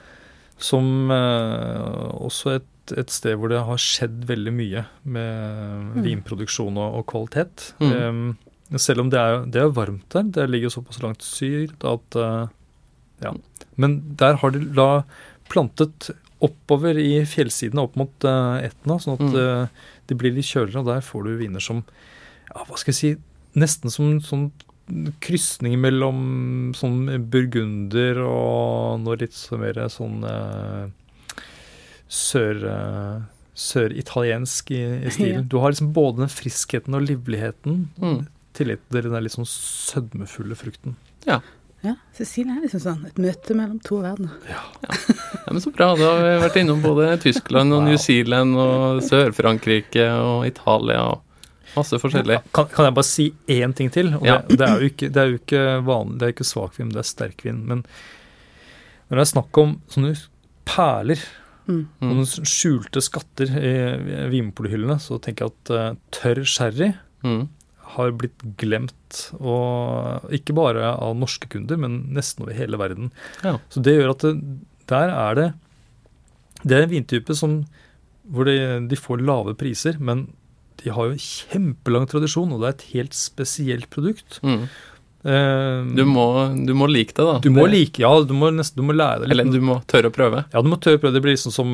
som 0.57 1.11
eh, 1.11 2.07
også 2.25 2.55
et, 2.59 2.93
et 2.97 3.09
sted 3.13 3.35
hvor 3.37 3.49
det 3.51 3.59
har 3.65 3.77
skjedd 3.81 4.25
veldig 4.29 4.53
mye 4.53 4.85
med 5.03 5.93
Mm. 5.95 6.03
vinproduksjon 6.03 6.77
og, 6.77 6.99
og 6.99 7.05
kvalitet. 7.11 7.73
Mm. 7.79 7.93
Um, 8.71 8.77
selv 8.81 9.01
om 9.05 9.09
det 9.13 9.19
er, 9.21 9.45
det 9.45 9.61
er 9.61 9.69
varmt 9.73 10.09
der, 10.09 10.23
det 10.33 10.49
ligger 10.49 10.69
såpass 10.73 11.01
langt 11.03 11.21
syrt, 11.25 11.83
at 11.85 12.15
uh, 12.19 12.47
Ja. 13.23 13.31
Men 13.77 14.01
der 14.19 14.35
har 14.41 14.51
de 14.51 14.59
da 14.75 15.03
plantet 15.49 16.09
oppover 16.43 16.97
i 16.99 17.21
fjellsidene 17.25 17.81
opp 17.85 17.95
mot 17.95 18.25
uh, 18.27 18.57
Etna, 18.65 18.97
sånn 18.99 19.15
at 19.19 19.25
Mm. 19.29 19.35
eh, 19.39 19.67
det 20.07 20.17
blir 20.17 20.33
litt 20.35 20.45
kjøligere, 20.49 20.81
og 20.81 20.85
der 20.89 21.01
får 21.01 21.23
du 21.25 21.37
viner 21.39 21.61
som 21.63 21.83
ja, 22.49 22.63
hva 22.67 22.77
skal 22.77 22.91
jeg 22.93 22.99
si, 22.99 23.11
nesten 23.55 23.89
som 23.93 24.19
sånn 24.21 24.51
krysning 25.23 25.79
mellom 25.81 26.73
sånn 26.77 27.07
burgunder 27.31 28.19
og 28.25 28.99
noe 29.01 29.17
litt 29.17 29.33
så 29.33 29.57
mer 29.61 29.79
sånn 29.89 30.21
uh, 30.23 30.85
sør... 32.07 32.61
eh, 32.69 33.23
Søritaliensk 33.55 34.71
i, 34.75 34.81
i 35.07 35.11
stilen. 35.15 35.37
Ja. 35.37 35.41
Du 35.47 35.57
har 35.63 35.71
liksom 35.71 35.93
både 35.95 36.25
den 36.25 36.31
friskheten 36.33 36.97
og 36.97 37.05
livligheten, 37.07 37.85
Mm. 38.01 38.25
tillit 38.55 38.81
til 38.91 39.01
den 39.05 39.13
der 39.15 39.23
litt 39.23 39.31
sånn 39.35 39.47
sødmefulle 39.47 40.57
frukten. 40.59 40.97
Ja, 41.27 41.39
Ja, 41.85 41.93
Cecilie 42.17 42.51
er 42.57 42.63
liksom 42.65 42.81
sånn 42.81 43.05
et 43.05 43.17
møte 43.21 43.53
mellom 43.55 43.77
to 43.85 43.99
verdener. 44.01 44.33
Ja, 44.49 44.63
men 45.51 45.61
Så 45.61 45.69
bra. 45.71 45.91
Da 45.95 46.07
har 46.15 46.23
vi 46.23 46.31
vært 46.43 46.55
innom 46.57 46.79
både 46.81 47.11
Tyskland 47.21 47.71
og 47.77 47.83
New 47.85 47.97
Zealand 48.01 48.57
og 48.57 49.03
Sør-Frankrike 49.05 50.07
og 50.17 50.47
Italia 50.49 51.03
og 51.13 51.21
masse 51.75 51.99
forskjellig. 52.01 52.39
Kan, 52.55 52.67
kan 52.73 52.85
jeg 52.89 52.95
bare 52.97 53.07
si 53.09 53.25
én 53.51 53.73
ting 53.75 53.89
til? 53.93 54.13
Og 54.17 54.25
Ja. 54.25 54.37
det, 54.47 54.57
det, 54.59 54.67
er 54.69 54.79
jo 54.81 54.89
ikke, 54.91 55.09
det 55.13 55.21
er 55.23 55.31
jo 55.33 55.39
ikke 55.41 55.63
vanlig, 55.87 56.19
det 56.19 56.27
er 56.29 56.33
ikke 56.35 56.47
svakvin, 56.51 56.89
det 56.93 57.01
er 57.03 57.09
sterkvin. 57.09 57.63
Men 57.67 57.83
når 59.09 59.17
det 59.19 59.25
er 59.25 59.33
snakk 59.33 59.57
om 59.63 59.75
sånne 59.91 60.15
perler 60.65 61.19
Mm. 61.65 61.87
Mm. 61.97 62.09
noen 62.11 62.27
skjulte 62.45 63.01
skatter 63.01 63.49
i 63.57 63.69
vinmonopolhyllene, 64.29 64.99
så 65.01 65.17
tenker 65.17 65.47
jeg 65.47 65.53
at 65.55 65.71
uh, 65.73 65.95
tørr 66.13 66.43
sherry 66.45 66.91
Mm. 67.25 67.47
har 67.95 68.11
blitt 68.13 68.37
glemt, 68.61 69.31
og 69.41 70.29
ikke 70.29 70.53
bare 70.53 70.91
av 70.93 71.15
norske 71.17 71.49
kunder, 71.49 71.75
men 71.81 72.03
nesten 72.13 72.43
over 72.45 72.53
hele 72.53 72.77
verden. 72.77 73.09
Ja. 73.41 73.55
Så 73.73 73.81
det 73.81 73.95
gjør 73.97 74.11
at 74.13 74.19
det, 74.27 74.33
der 74.91 75.09
er 75.09 75.33
det 75.39 75.47
Det 76.63 76.77
er 76.77 76.83
en 76.85 76.93
vintype 76.93 77.33
som 77.35 77.65
hvor 78.29 78.45
de, 78.45 78.85
de 78.87 78.95
får 78.95 79.25
lave 79.25 79.55
priser, 79.57 79.97
men 79.99 80.27
de 80.85 80.93
har 80.93 81.07
jo 81.09 81.15
en 81.15 81.23
kjempelang 81.25 82.05
tradisjon, 82.11 82.51
og 82.53 82.61
det 82.61 82.67
er 82.69 82.75
et 82.77 82.89
helt 82.93 83.15
spesielt 83.17 83.89
produkt. 83.93 84.37
Mm. 84.45 84.67
Eh, 85.25 85.95
Du, 85.97 86.03
må, 86.05 86.25
du 86.67 86.73
må 86.77 86.85
like 86.91 87.15
det, 87.17 87.25
da. 87.25 87.39
du 87.41 87.49
må 87.49 87.63
Det- 87.65 87.71
like, 87.73 87.99
ja, 88.03 88.11
du 88.23 88.33
må 88.37 88.51
nesten 88.53 88.77
du 88.77 88.83
må 88.85 88.93
lære 88.93 89.23
litt. 89.25 89.31
Eller 89.33 89.49
du 89.49 89.57
må 89.65 89.79
tørre 89.89 90.11
å 90.11 90.13
prøve. 90.13 90.43
Ja, 90.53 90.61
du 90.61 90.69
må 90.69 90.77
tørre 90.77 90.99
å 90.99 91.01
prøve. 91.01 91.13
Det 91.17 91.23
blir 91.25 91.33
liksom 91.33 91.51
som 91.55 91.71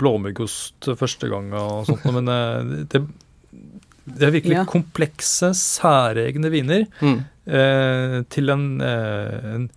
blåmuggost 0.00 0.88
første 0.96 1.28
gang 1.28 1.52
og 1.52 1.84
sånt, 1.90 2.06
men 2.16 2.28
eh, 2.32 2.86
det, 2.88 3.02
det 4.08 4.28
er 4.30 4.32
virkelig 4.38 4.56
Ja. 4.56 4.64
komplekse, 4.64 5.52
særegne 5.52 6.48
viner 6.50 6.86
Mm. 7.04 7.18
eh, 7.46 8.22
til 8.32 8.48
en, 8.50 8.80
eh, 8.80 9.54
en 9.54 9.68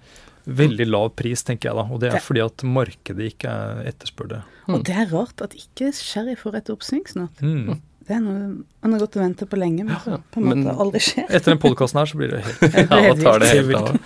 veldig 0.48 0.88
lav 0.88 1.10
pris, 1.20 1.44
tenker 1.44 1.68
jeg 1.68 1.76
da. 1.76 1.84
Og 1.92 2.00
det 2.00 2.14
er 2.14 2.20
fordi 2.24 2.40
at 2.46 2.64
markedet 2.64 3.34
ikke 3.34 3.52
er 3.52 3.84
etterspør 3.92 4.30
det. 4.30 4.42
Mm. 4.70 4.76
Og 4.76 4.84
det 4.88 4.96
er 4.96 5.10
rart 5.12 5.42
at 5.44 5.52
ikke 5.60 5.92
sherry 5.94 6.36
får 6.40 6.56
et 6.62 6.70
oppsving 6.72 7.04
snart. 7.12 7.36
Mm. 7.44 7.82
Det 8.08 8.16
er 8.16 8.22
noe 8.24 8.44
man 8.84 8.94
har 8.96 9.02
gått 9.04 9.18
og 9.20 9.24
ventet 9.26 9.50
på 9.52 9.58
lenge, 9.60 9.84
men 9.84 9.92
Ja, 9.98 10.14
ja. 10.14 10.18
på 10.32 10.40
en 10.40 10.46
måte 10.48 10.64
men- 10.64 10.78
aldri 10.80 11.00
skjer. 11.04 11.26
Etter 11.28 11.52
den 11.52 11.60
podkasten 11.60 12.00
her 12.00 12.06
så 12.08 12.16
blir 12.22 12.32
det 12.32 12.44
helt 12.46 12.62
Ja, 12.92 13.00
er 13.02 13.10
da 13.10 13.24
tar 13.26 13.40
det 13.44 13.50
helt 13.52 13.68
helt 13.68 13.76
av. 13.82 13.98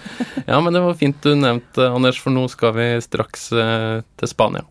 Ja, 0.47 0.61
men 0.65 0.73
det 0.73 0.81
var 0.81 0.95
fint 0.97 1.21
du 1.21 1.35
nevnte, 1.37 1.85
Anders, 1.93 2.17
for 2.23 2.33
nå 2.33 2.47
skal 2.49 2.73
vi 2.79 2.87
straks 3.05 3.51
eh, 3.53 4.01
til 4.17 4.27
Spania. 4.31 4.65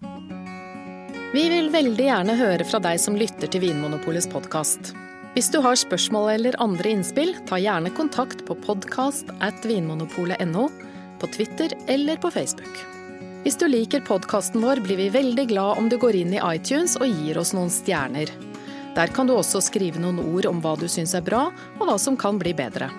Vi 1.30 1.44
vil 1.52 1.68
veldig 1.70 2.08
gjerne 2.08 2.34
høre 2.40 2.66
fra 2.66 2.80
deg 2.82 2.98
som 2.98 3.14
lytter 3.14 3.46
til 3.46 3.62
Vinmonopolets 3.62 4.26
podkast. 4.32 4.90
Hvis 5.36 5.46
du 5.54 5.60
har 5.62 5.78
spørsmål 5.78 6.32
eller 6.34 6.58
andre 6.58 6.90
innspill, 6.90 7.36
ta 7.46 7.54
gjerne 7.62 7.92
kontakt 7.94 8.42
på 8.48 8.56
podkast 8.66 9.30
at 9.38 9.62
vinmonopolet.no, 9.62 10.66
på 11.22 11.30
Twitter 11.30 11.70
eller 11.86 12.18
på 12.18 12.32
Facebook. 12.34 12.82
Hvis 13.44 13.56
du 13.62 13.68
liker 13.70 14.02
podkasten 14.04 14.58
vår, 14.60 14.82
blir 14.82 14.98
vi 14.98 15.06
veldig 15.14 15.46
glad 15.54 15.78
om 15.78 15.86
du 15.88 15.94
går 16.02 16.18
inn 16.18 16.34
i 16.34 16.42
iTunes 16.50 16.98
og 16.98 17.06
gir 17.06 17.38
oss 17.38 17.54
noen 17.54 17.70
stjerner. 17.70 18.34
Der 18.96 19.06
kan 19.14 19.28
du 19.28 19.36
også 19.36 19.60
skrive 19.62 20.00
noen 20.02 20.18
ord 20.18 20.48
om 20.50 20.60
hva 20.62 20.74
du 20.78 20.88
syns 20.90 21.14
er 21.14 21.22
bra, 21.24 21.46
og 21.78 21.86
hva 21.86 21.96
som 22.00 22.16
kan 22.18 22.40
bli 22.40 22.52
bedre. 22.56 22.90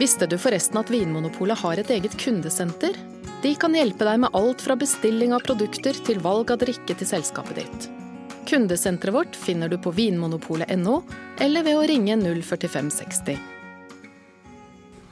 Visste 0.00 0.24
du 0.26 0.38
forresten 0.40 0.80
at 0.80 0.88
Vinmonopolet 0.88 1.60
har 1.60 1.80
et 1.82 1.90
eget 1.92 2.16
kundesenter? 2.20 2.96
De 3.42 3.52
kan 3.60 3.74
hjelpe 3.76 4.04
deg 4.08 4.22
med 4.22 4.32
alt 4.36 4.64
fra 4.64 4.76
bestilling 4.80 5.34
av 5.36 5.44
produkter 5.44 5.96
til 6.06 6.20
valg 6.24 6.52
av 6.52 6.60
drikke 6.62 6.96
til 6.96 7.08
selskapet 7.08 7.60
ditt. 7.60 7.88
Kundesenteret 8.48 9.14
vårt 9.14 9.36
finner 9.36 9.68
du 9.68 9.76
på 9.78 9.92
vinmonopolet.no, 9.94 11.02
eller 11.40 11.64
ved 11.68 11.76
å 11.76 11.84
ringe 11.88 12.16
04560. 12.20 13.36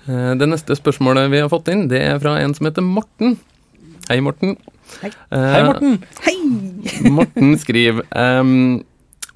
Eh, 0.08 0.32
Det 0.40 0.48
neste 0.48 0.76
spørsmålet 0.76 1.28
vi 1.30 1.44
har 1.44 1.52
fått 1.52 1.68
inn, 1.72 1.86
det 1.92 2.00
er 2.08 2.18
fra 2.20 2.38
en 2.40 2.56
som 2.56 2.66
heter 2.68 2.84
Morten. 2.84 3.36
Hei, 4.08 4.20
Morten. 4.24 4.56
Hei. 5.02 5.12
Eh, 5.30 5.50
Hei, 5.52 5.62
Morten! 5.68 5.98
Hei! 6.24 6.36
Morten 7.12 7.58
skriver 7.60 8.06
ehm, 8.16 8.80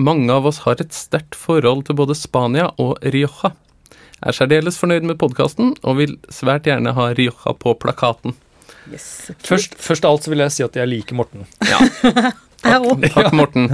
Mange 0.03 0.33
av 0.33 0.47
oss 0.47 0.63
har 0.65 0.81
et 0.83 0.95
sterkt 0.97 1.37
forhold 1.39 1.85
til 1.87 1.95
både 2.01 2.17
Spania 2.19 2.71
og 2.83 2.97
Rioja. 3.15 3.53
Jeg 3.53 4.31
Er 4.31 4.35
særdeles 4.35 4.79
fornøyd 4.79 5.05
med 5.07 5.19
podkasten 5.21 5.75
og 5.83 5.99
vil 5.99 6.17
svært 6.31 6.67
gjerne 6.67 6.95
ha 6.97 7.05
Rioja 7.15 7.55
på 7.59 7.75
plakaten. 7.79 8.35
Yes. 8.91 9.31
Først, 9.47 9.77
først 9.79 10.05
av 10.05 10.17
alt 10.17 10.25
så 10.27 10.31
vil 10.33 10.43
jeg 10.43 10.53
si 10.55 10.65
at 10.67 10.77
jeg 10.79 10.91
liker 10.91 11.15
Morten. 11.19 11.47
Ja. 11.63 11.79
Takk, 12.63 12.83
Takk, 13.15 13.33
Morten. 13.35 13.71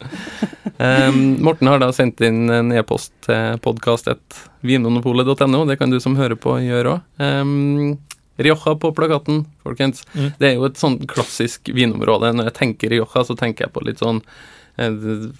um, 0.86 1.36
Morten 1.42 1.70
har 1.70 1.78
da 1.82 1.92
sendt 1.94 2.20
inn 2.22 2.50
en 2.50 2.72
e-post 2.74 3.12
til 3.26 3.58
podkast.vinmonopolet.no. 3.62 5.64
Det 5.70 5.78
kan 5.78 5.90
du 5.90 6.00
som 6.02 6.16
hører 6.18 6.38
på 6.38 6.58
gjøre 6.62 6.98
òg. 6.98 7.02
Rioja 8.38 8.76
på 8.78 8.92
plakaten, 8.94 9.46
folkens. 9.66 10.04
Mm. 10.14 10.30
Det 10.38 10.46
er 10.46 10.54
jo 10.54 10.68
et 10.68 10.78
sånn 10.78 11.00
klassisk 11.10 11.70
vinområde. 11.74 12.30
Når 12.38 12.44
jeg 12.52 12.56
tenker 12.60 12.94
Rioja, 12.94 13.20
så 13.26 13.34
tenker 13.38 13.66
jeg 13.66 13.74
på 13.74 13.82
litt 13.86 13.98
sånn 14.02 14.22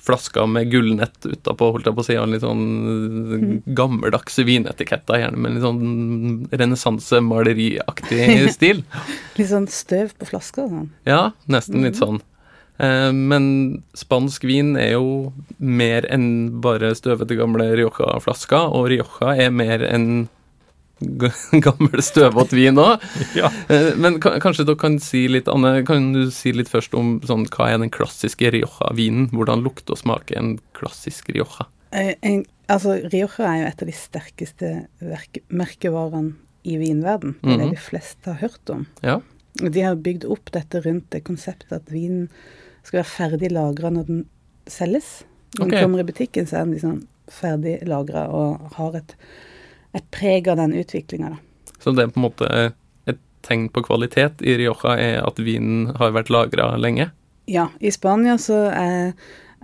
flasker 0.02 0.46
med 0.50 0.70
gullnett 0.72 1.26
utapå, 1.26 1.70
holdt 1.74 1.86
jeg 1.86 1.96
på 1.96 2.02
å 2.02 2.06
si, 2.06 2.16
og 2.18 2.30
litt 2.32 2.42
sånn 2.42 2.64
eh, 2.94 3.44
gammeldagse 3.78 4.44
vinetiketter, 4.48 5.20
gjerne 5.22 5.42
med 5.44 5.56
litt 5.56 5.66
sånn 5.66 6.48
renessansemaleriaktig 6.50 8.24
stil. 8.56 8.82
Litt 9.38 9.52
sånn 9.52 9.68
støv 9.70 10.16
på 10.18 10.30
flaska 10.32 10.66
og 10.66 10.74
sånn. 10.74 10.90
Ja, 11.08 11.22
nesten 11.50 11.86
litt 11.86 12.00
sånn. 12.00 12.20
Eh, 12.78 13.12
men 13.12 13.82
spansk 13.98 14.46
vin 14.48 14.76
er 14.78 14.96
jo 14.96 15.32
mer 15.58 16.06
enn 16.10 16.60
bare 16.64 16.94
støvete 16.98 17.38
gamle 17.38 17.70
Rioja-flasker, 17.78 18.74
og 18.74 18.90
Rioja 18.92 19.36
er 19.46 19.54
mer 19.54 19.86
enn 19.86 20.26
gammel 21.66 22.02
støvete 22.02 22.56
vin 22.58 22.78
òg. 22.82 23.04
Ja. 23.38 23.50
Men 23.96 24.18
kanskje 24.20 24.64
dere 24.66 24.78
kan 24.80 24.98
si 25.02 25.26
litt, 25.30 25.48
Anne, 25.48 25.84
kan 25.86 26.12
du 26.14 26.30
si 26.34 26.52
litt 26.56 26.70
først 26.70 26.94
om 26.98 27.18
sånn, 27.26 27.46
hva 27.54 27.70
er 27.72 27.78
den 27.82 27.92
klassiske 27.94 28.50
Rioja-vinen? 28.54 29.28
Hvordan 29.34 29.62
lukter 29.62 29.94
og 29.94 30.00
smaker 30.02 30.38
en 30.40 30.54
klassisk 30.78 31.30
Rioja? 31.34 31.68
Eh, 31.92 32.14
en, 32.26 32.42
altså, 32.68 32.98
Rioja 33.12 33.46
er 33.48 33.60
jo 33.62 33.68
et 33.70 33.82
av 33.84 33.90
de 33.90 33.96
sterkeste 33.96 34.72
merkevarene 35.48 36.34
i 36.68 36.76
vinverden. 36.80 37.36
Det 37.42 37.52
er 37.52 37.56
det 37.58 37.66
Mhm. 37.66 37.74
de 37.74 37.76
fleste 37.76 38.24
har 38.32 38.40
hørt 38.42 38.70
om. 38.70 38.86
Ja. 39.02 39.20
De 39.54 39.80
har 39.80 39.96
bygd 39.96 40.24
opp 40.24 40.50
dette 40.52 40.82
rundt 40.84 41.10
det 41.10 41.24
konseptet 41.24 41.72
at 41.72 41.86
vinen 41.90 42.28
skal 42.82 43.02
være 43.02 43.10
ferdig 43.10 43.50
lagra 43.52 43.90
når 43.90 44.06
den 44.06 44.24
selges. 44.66 45.24
Når 45.56 45.66
okay. 45.66 45.70
den 45.70 45.84
kommer 45.84 46.00
i 46.00 46.10
butikken, 46.12 46.46
så 46.46 46.56
er 46.56 46.64
den 46.64 46.74
liksom 46.74 47.06
ferdig 47.28 47.86
lagra 47.88 48.28
og 48.28 48.72
har 48.74 48.96
et, 48.96 49.14
et 49.98 50.06
preg 50.14 50.48
av 50.50 50.58
den 50.60 50.74
utviklinga, 50.78 51.34
da. 51.36 51.74
Så 51.78 51.92
det 51.94 52.04
er 52.06 52.12
på 52.14 52.20
en 52.20 52.26
måte 52.26 52.48
et 53.06 53.20
tegn 53.46 53.68
på 53.70 53.84
kvalitet 53.86 54.42
i 54.42 54.56
Rioja 54.58 54.96
er 54.98 55.20
at 55.22 55.38
vinen 55.38 55.92
har 55.98 56.14
vært 56.16 56.32
lagra 56.34 56.72
lenge? 56.80 57.10
Ja, 57.48 57.68
i 57.80 57.92
Spania 57.94 58.34
så 58.42 58.66
er, 58.74 59.14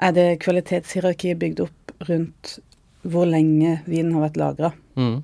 er 0.00 0.14
det 0.16 0.28
kvalitetshierarkiet 0.44 1.40
bygd 1.42 1.64
opp 1.66 1.96
rundt 2.08 2.58
hvor 3.04 3.26
lenge 3.28 3.80
vinen 3.84 4.14
har 4.16 4.28
vært 4.28 4.38
lagra. 4.40 4.70
Mm. 4.96 5.18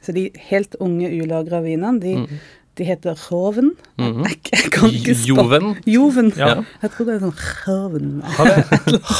Så 0.00 0.14
de 0.16 0.24
helt 0.48 0.74
unge 0.80 1.10
ulagra 1.20 1.60
vinene, 1.62 2.00
de, 2.02 2.16
Mm. 2.24 2.40
De 2.80 2.86
heter 2.88 3.16
Hoven. 3.28 3.74
Mm 3.98 4.12
-hmm. 4.14 4.22
Jeg, 4.28 4.38
jeg 4.52 4.70
kan 4.72 4.88
ikke 4.90 5.14
stoppe 5.14 5.42
Joven. 5.60 5.76
Joven. 5.86 6.32
Ja. 6.36 6.62
Jeg 6.82 6.90
tror 6.90 7.06
det 7.06 7.14
er 7.14 7.20
sånn 7.20 7.38
Hoven. 7.66 8.22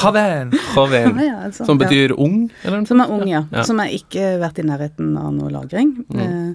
Hoven. 0.01 0.53
Hoven. 0.75 1.19
Ja, 1.19 1.25
ja, 1.25 1.37
altså, 1.47 1.65
Som 1.67 1.79
ja. 1.81 1.87
betyr 1.89 2.15
ung, 2.17 2.51
eller 2.65 2.85
Som 2.87 3.01
er 3.01 3.11
ung, 3.11 3.27
ja. 3.29 3.45
Ja. 3.53 3.63
Som 3.65 3.79
har 3.79 3.89
ikke 3.93 4.39
vært 4.41 4.59
i 4.59 4.63
nærheten 4.67 5.17
av 5.19 5.33
noe 5.35 5.51
lagring. 5.51 5.93
Mm. 6.09 6.21
Eh, 6.21 6.55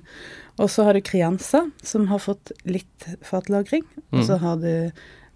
og 0.59 0.69
så 0.69 0.83
har 0.87 0.93
du 0.93 1.01
Crianza, 1.01 1.65
som 1.83 2.07
har 2.07 2.19
fått 2.19 2.51
litt 2.65 3.05
fatlagring. 3.23 3.83
Og 4.13 4.23
så 4.23 4.37
Mm. 4.37 4.39
har 4.39 4.55
du 4.57 4.91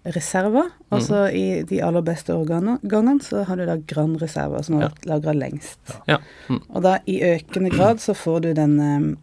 Reserva, 0.06 0.62
og 0.90 1.02
så 1.02 1.26
i 1.30 1.62
de 1.62 1.82
aller 1.84 2.00
beste 2.00 2.32
årgangene 2.32 3.20
så 3.22 3.44
har 3.44 3.56
du 3.56 3.66
da 3.66 3.76
Gran 3.76 4.16
Reserva, 4.18 4.62
som 4.64 4.76
har 4.76 4.82
Ja. 4.82 4.88
vært 4.88 5.06
lagra 5.06 5.32
lengst. 5.34 5.78
Ja. 6.08 6.16
Mm. 6.48 6.62
Og 6.70 6.82
da 6.82 6.98
i 7.06 7.20
økende 7.20 7.70
grad 7.70 8.00
så 8.00 8.14
får 8.14 8.40
du 8.40 8.54
den 8.54 8.80
eh, 8.80 9.16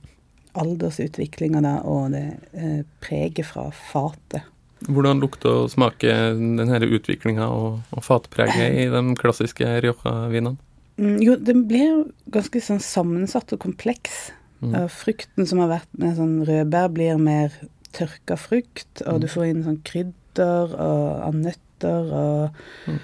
aldersutviklinga 0.58 1.82
og 1.88 2.12
det 2.14 2.26
eh, 2.54 2.84
preget 3.04 3.46
fra 3.46 3.70
fatet. 3.72 4.46
Hvordan 4.88 5.22
lukter 5.24 5.64
og 5.64 5.72
smaker 5.74 6.36
denne 6.38 6.80
utviklinga 6.86 7.48
og, 7.50 7.80
og 7.92 8.04
fatpreget 8.06 8.76
i 8.78 8.86
de 8.94 9.02
klassiske 9.18 9.66
Rioja-vinene? 9.82 10.58
Mm, 10.98 11.18
jo, 11.22 11.36
den 11.38 11.64
blir 11.70 12.04
ganske 12.34 12.62
sånn 12.62 12.82
sammensatt 12.82 13.54
og 13.54 13.62
kompleks. 13.64 14.32
Mm. 14.62 14.88
Frukten 14.90 15.46
som 15.50 15.60
har 15.62 15.70
vært 15.70 15.90
med 15.98 16.16
sånn 16.18 16.40
rødbær, 16.46 16.90
blir 16.94 17.18
mer 17.22 17.54
tørka 17.98 18.38
frukt, 18.38 19.02
og 19.06 19.18
Mm. 19.18 19.22
du 19.22 19.28
får 19.28 19.46
inn 19.50 19.64
sånn 19.66 19.82
krydder 19.86 20.74
og 20.78 21.22
av 21.28 21.34
nøtter 21.34 22.14
og 22.14 22.50
Mm. 22.88 23.00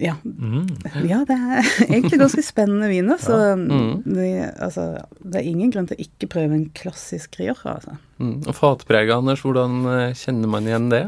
Ja, 0.00 0.14
Mm. 0.24 0.66
ja, 1.08 1.22
det 1.24 1.36
er 1.36 1.68
egentlig 1.88 2.18
ganske 2.20 2.42
spennende 2.44 2.88
viner. 2.90 3.16
Så 3.22 3.36
Mm. 3.56 4.02
det, 4.04 4.52
altså, 4.60 5.02
det 5.24 5.40
er 5.40 5.48
ingen 5.48 5.70
grunn 5.72 5.86
til 5.88 5.96
å 5.96 6.04
ikke 6.06 6.28
prøve 6.28 6.52
en 6.58 6.66
klassisk 6.76 7.38
Rioja, 7.40 7.76
altså. 7.78 7.96
Mm. 8.20 8.42
Og 8.46 8.54
fatpreget, 8.54 9.14
Anders, 9.16 9.40
hvordan 9.44 9.84
eh, 9.86 10.12
kjenner 10.14 10.48
man 10.52 10.64
igjen 10.68 10.90
det? 10.92 11.04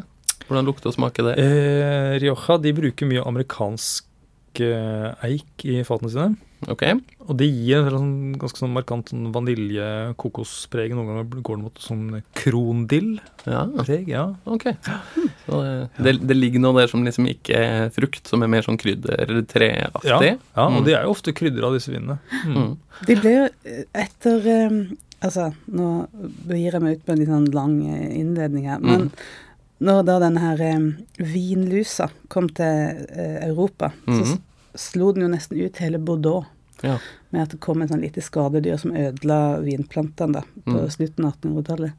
Hvordan 0.49 0.65
lukter 0.65 0.89
og 0.89 0.95
smaker 0.97 1.29
det? 1.29 1.35
Eh, 1.43 2.19
Rioja 2.23 2.57
de 2.65 2.73
bruker 2.73 3.07
mye 3.11 3.25
amerikansk 3.29 4.05
eh, 4.65 5.13
eik 5.29 5.65
i 5.69 5.83
fatene 5.85 6.11
sine. 6.15 6.37
Ok? 6.67 6.83
Og 7.29 7.37
det 7.39 7.47
gir 7.47 7.85
en 7.87 7.91
sånn, 7.95 8.15
ganske 8.41 8.59
sånn 8.59 8.73
markant 8.75 9.09
sånn 9.13 9.29
vanilje-kokospreg. 9.35 10.91
Noen 10.97 11.07
ganger 11.13 11.43
går 11.47 11.57
det 11.61 11.63
mot 11.69 11.79
sånn 11.85 12.23
krondill-preg. 12.35 14.09
Ja, 14.11 14.25
ja. 14.25 14.25
ok. 14.51 14.65
Så 15.47 15.61
det, 15.63 15.89
det, 16.03 16.15
det 16.29 16.37
ligger 16.39 16.61
noe 16.65 16.81
der 16.81 16.91
som 16.91 17.05
liksom 17.07 17.29
ikke 17.31 17.55
er 17.63 17.91
frukt, 17.95 18.27
som 18.29 18.43
er 18.43 18.51
mer 18.51 18.67
sånn 18.67 18.81
krydder-treaktig? 18.81 20.09
Ja, 20.09 20.21
ja, 20.35 20.67
og 20.67 20.79
Mm. 20.81 20.85
de 20.87 20.93
er 20.99 21.03
jo 21.07 21.11
ofte 21.15 21.33
krydder 21.33 21.65
av 21.69 21.75
disse 21.79 21.93
vinene. 21.93 22.19
Mm. 22.45 22.57
Mm. 22.59 22.73
De 23.07 23.15
blir 23.23 23.37
jo 23.37 23.45
etter 23.95 24.49
eh, 24.55 24.81
Altså, 25.19 25.49
nå 25.75 26.07
begir 26.47 26.77
jeg 26.77 26.83
meg 26.85 26.93
ut 27.01 27.07
på 27.09 27.11
en 27.11 27.19
litt 27.19 27.27
sånn 27.33 27.49
lang 27.51 27.73
eh, 27.91 28.21
innledning 28.21 28.69
her, 28.71 28.79
men 28.79 29.09
Mm. 29.09 29.23
når 29.83 30.05
da 30.07 30.19
denne 30.23 30.39
her 30.45 30.61
eh, 30.63 30.85
vinlusa 31.19 32.07
kom 32.31 32.47
til 32.55 33.03
eh, 33.11 33.49
Europa, 33.49 33.91
så 34.07 34.13
-hmm. 34.13 34.39
Slo 34.79 35.11
den 35.13 35.27
jo 35.27 35.29
nesten 35.33 35.59
ut 35.61 35.77
hele 35.83 35.99
Bordeaux. 35.99 36.47
Ja. 36.87 37.01
Med 37.35 37.43
at 37.43 37.51
det 37.51 37.59
kom 37.65 37.83
en 37.83 37.89
sånn 37.91 38.05
lite 38.05 38.23
skadedyr 38.23 38.77
som 38.79 38.93
ødela 38.95 39.59
vinplantene 39.65 40.33
da, 40.39 40.43
på 40.63 40.77
Mm. 40.79 40.91
slutten 40.95 41.25
av 41.27 41.33
1800-tallet. 41.41 41.93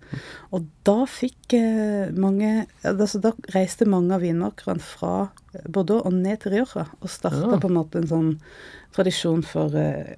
Og 0.55 0.65
da 0.87 0.95
fikk 1.05 1.53
eh, 1.57 2.11
mange 2.15 2.65
altså 2.87 3.19
Da 3.21 3.33
reiste 3.53 3.85
mange 3.85 4.15
av 4.15 4.21
vinmakerne 4.23 4.79
fra 4.79 5.29
Bordeaux 5.67 6.05
og 6.07 6.13
ned 6.13 6.39
til 6.39 6.53
Rioja, 6.53 6.85
og 7.01 7.09
starta 7.11 7.51
Ja. 7.51 7.59
på 7.59 7.67
en 7.67 7.75
måte 7.75 7.95
en 7.99 8.07
sånn 8.07 8.39
tradisjon 8.95 9.43
for 9.43 9.75
eh, 9.75 10.15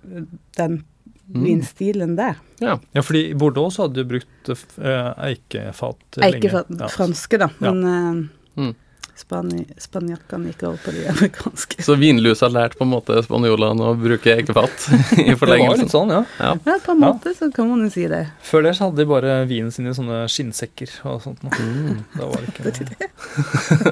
den 0.58 0.84
Mm. 1.32 1.44
vinstilen 1.46 2.16
der. 2.18 2.36
ja. 2.60 2.78
Ja, 2.94 3.02
fordi 3.02 3.30
i 3.32 3.34
Bordeaux 3.34 3.74
så 3.76 3.88
hadde 3.88 4.04
du 4.04 4.04
brukt 4.06 4.50
eh, 4.50 5.14
eikefat 5.18 5.96
lenge. 6.18 6.36
Eikefat, 6.36 6.66
Ja. 6.80 6.88
franske, 6.88 7.38
da, 7.40 7.50
Ja. 7.62 7.72
men 7.72 7.84
eh, 7.86 8.62
Mm. 8.62 8.76
Spani 9.16 9.66
spanjakkene 9.78 10.50
gikk 10.50 10.64
over 10.66 10.78
på 10.82 10.92
de 10.96 11.02
amerikanske. 11.12 11.84
Så 11.86 11.94
vinlus 12.00 12.40
har 12.42 12.50
lært 12.50 12.74
på 12.80 12.86
en 12.88 12.90
måte 12.94 13.18
spanjolene 13.26 13.84
å 13.92 13.94
bruke 14.00 14.34
ekefat 14.40 14.88
i 15.20 15.28
Det 15.28 15.36
var 15.36 15.40
forlengelsen? 15.44 15.84
litt 15.84 15.94
sånn, 15.94 16.14
ja. 16.16 16.22
Ja. 16.40 16.54
Ja, 16.66 16.78
på 16.86 16.96
en 16.96 17.04
Ja. 17.04 17.12
måte 17.12 17.34
så 17.38 17.52
kan 17.54 17.70
man 17.70 17.84
jo 17.86 17.90
si 17.94 18.08
det. 18.10 18.24
Før 18.48 18.64
det 18.66 18.74
så 18.80 18.88
hadde 18.88 18.98
de 19.04 19.06
bare 19.12 19.36
vinen 19.52 19.70
sin 19.76 19.86
i 19.92 19.94
sånne 19.94 20.24
skinnsekker 20.32 20.96
og 21.12 21.22
sånt. 21.22 21.44
Mm. 21.44 22.02
Da 22.16 22.32
var 22.32 22.42
det 22.42 22.74
ikke 22.74 23.12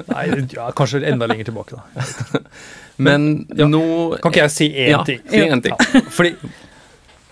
Nei, 0.14 0.24
ja, 0.56 0.70
kanskje 0.76 1.04
enda 1.06 1.28
lenger 1.30 1.50
tilbake, 1.52 1.78
da. 1.78 2.40
Men 3.06 3.46
Ja. 3.56 3.64
nå 3.70 4.18
Kan 4.20 4.32
ikke 4.32 4.42
jeg 4.48 4.50
si 4.56 4.68
én 4.74 4.90
Ja, 4.96 5.04
ting? 5.04 5.20
si 5.30 5.40
en 5.46 5.62
ting. 5.62 5.72
Ja, 5.78 6.00
fordi, 6.12 6.34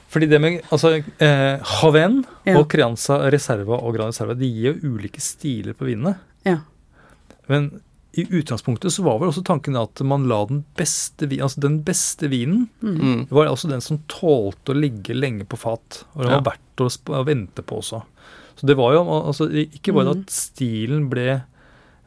fordi 0.09 0.27
det 0.31 0.41
med 0.41 0.61
altså, 0.73 0.95
eh, 1.19 1.59
Haven 1.83 2.25
Ja. 2.47 2.59
og 2.61 2.69
Crianza 2.73 3.19
Reserva 3.31 3.81
og 3.83 3.95
Gran 3.97 4.09
Reserva 4.13 4.35
de 4.39 4.47
gir 4.49 4.73
jo 4.79 4.95
ulike 4.95 5.21
stiler 5.21 5.75
på 5.75 5.85
vinene. 5.91 6.15
Ja. 6.47 6.61
Men 7.49 7.71
i 8.19 8.25
utgangspunktet 8.25 8.93
så 8.95 9.05
var 9.05 9.19
vel 9.21 9.29
også 9.31 9.45
tanken 9.47 9.77
at 9.79 10.01
man 10.07 10.25
la 10.31 10.41
den 10.49 10.63
beste, 10.79 11.29
vinen, 11.29 11.45
altså 11.45 11.61
den 11.63 11.81
beste 11.87 12.31
vinen 12.33 12.69
Mm. 12.83 13.27
var 13.31 13.47
altså 13.51 13.69
den 13.69 13.83
som 13.85 14.01
tålte 14.09 14.73
å 14.73 14.79
ligge 14.79 15.15
lenge 15.15 15.45
på 15.45 15.59
fat. 15.61 16.05
Og 16.15 16.23
den 16.25 16.33
Ja. 16.33 16.41
var 16.41 16.53
verdt 16.55 16.83
å, 16.83 17.25
vente 17.27 17.63
på 17.63 17.79
også. 17.83 18.03
Så 18.57 18.67
det 18.67 18.77
var 18.77 18.95
jo 18.97 19.05
altså, 19.05 19.47
ikke 19.53 19.93
bare 19.95 20.15
mm. 20.15 20.21
at 20.25 20.31
stilen 20.35 21.09
ble 21.13 21.29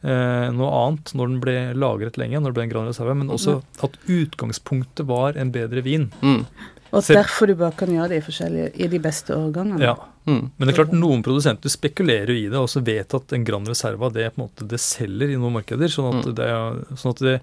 eh, 0.02 0.50
noe 0.52 0.70
annet 0.82 1.14
når 1.14 1.28
den 1.30 1.40
ble 1.40 1.56
lagret 1.78 2.18
lenge, 2.18 2.40
når 2.40 2.50
det 2.50 2.54
ble 2.58 2.62
en 2.66 2.72
Gran 2.74 2.88
Reserve, 2.90 3.14
men 3.16 3.30
også 3.30 3.62
at 3.82 3.96
utgangspunktet 4.10 5.06
var 5.06 5.38
en 5.38 5.52
bedre 5.54 5.80
vin. 5.86 6.10
Mm. 6.20 6.44
Og 6.92 6.98
at 7.00 7.04
Se- 7.08 7.14
derfor 7.16 7.46
du 7.48 7.54
bare 7.56 7.72
kan 7.76 7.88
gjøre 7.88 8.08
det 8.12 8.18
i 8.20 8.24
forskjellige 8.26 8.70
i 8.84 8.86
de 8.92 8.98
beste 9.00 9.32
årgangene. 9.34 9.80
Ja. 9.80 9.94
Mm. 10.28 10.50
Men 10.58 10.68
det 10.68 10.74
er 10.74 10.84
klart 10.84 10.92
noen 10.94 11.22
produsenter 11.24 11.72
spekulerer 11.72 12.28
jo 12.28 12.34
i 12.36 12.48
det, 12.52 12.58
og 12.60 12.68
så 12.68 12.82
vet 12.84 13.14
at 13.16 13.32
en 13.32 13.44
Gran 13.48 13.64
Reserva 13.66 14.10
det 14.12 14.28
på 14.34 14.42
en 14.42 14.44
måte 14.48 14.68
det 14.68 14.78
selger 14.78 15.32
i 15.32 15.38
noen 15.40 15.56
markeder. 15.56 15.88
Sånn 15.88 16.18
at 16.20 16.26
Mm. 16.26 16.34
det, 16.36 16.44
er- 16.46 16.96
sånn 16.96 17.10
at 17.16 17.18
det 17.18 17.40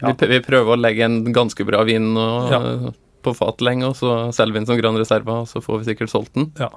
Vi, 0.00 0.26
vi 0.28 0.40
prøver 0.40 0.76
å 0.76 0.80
legge 0.80 1.02
en 1.04 1.32
ganske 1.32 1.64
bra 1.66 1.82
vin 1.84 2.16
og, 2.16 2.50
Ja. 2.50 2.90
på 3.22 3.34
fat 3.34 3.58
lenge, 3.60 3.82
og 3.88 3.94
så 3.96 4.30
selger 4.32 4.52
vi 4.52 4.58
den 4.60 4.66
som 4.66 4.78
Gran 4.78 4.94
Reserva, 4.96 5.40
og 5.42 5.46
så 5.48 5.60
får 5.62 5.80
vi 5.84 5.94
sikkert 5.94 6.10
solgt 6.10 6.34
den. 6.34 6.52
Ja. 6.58 6.68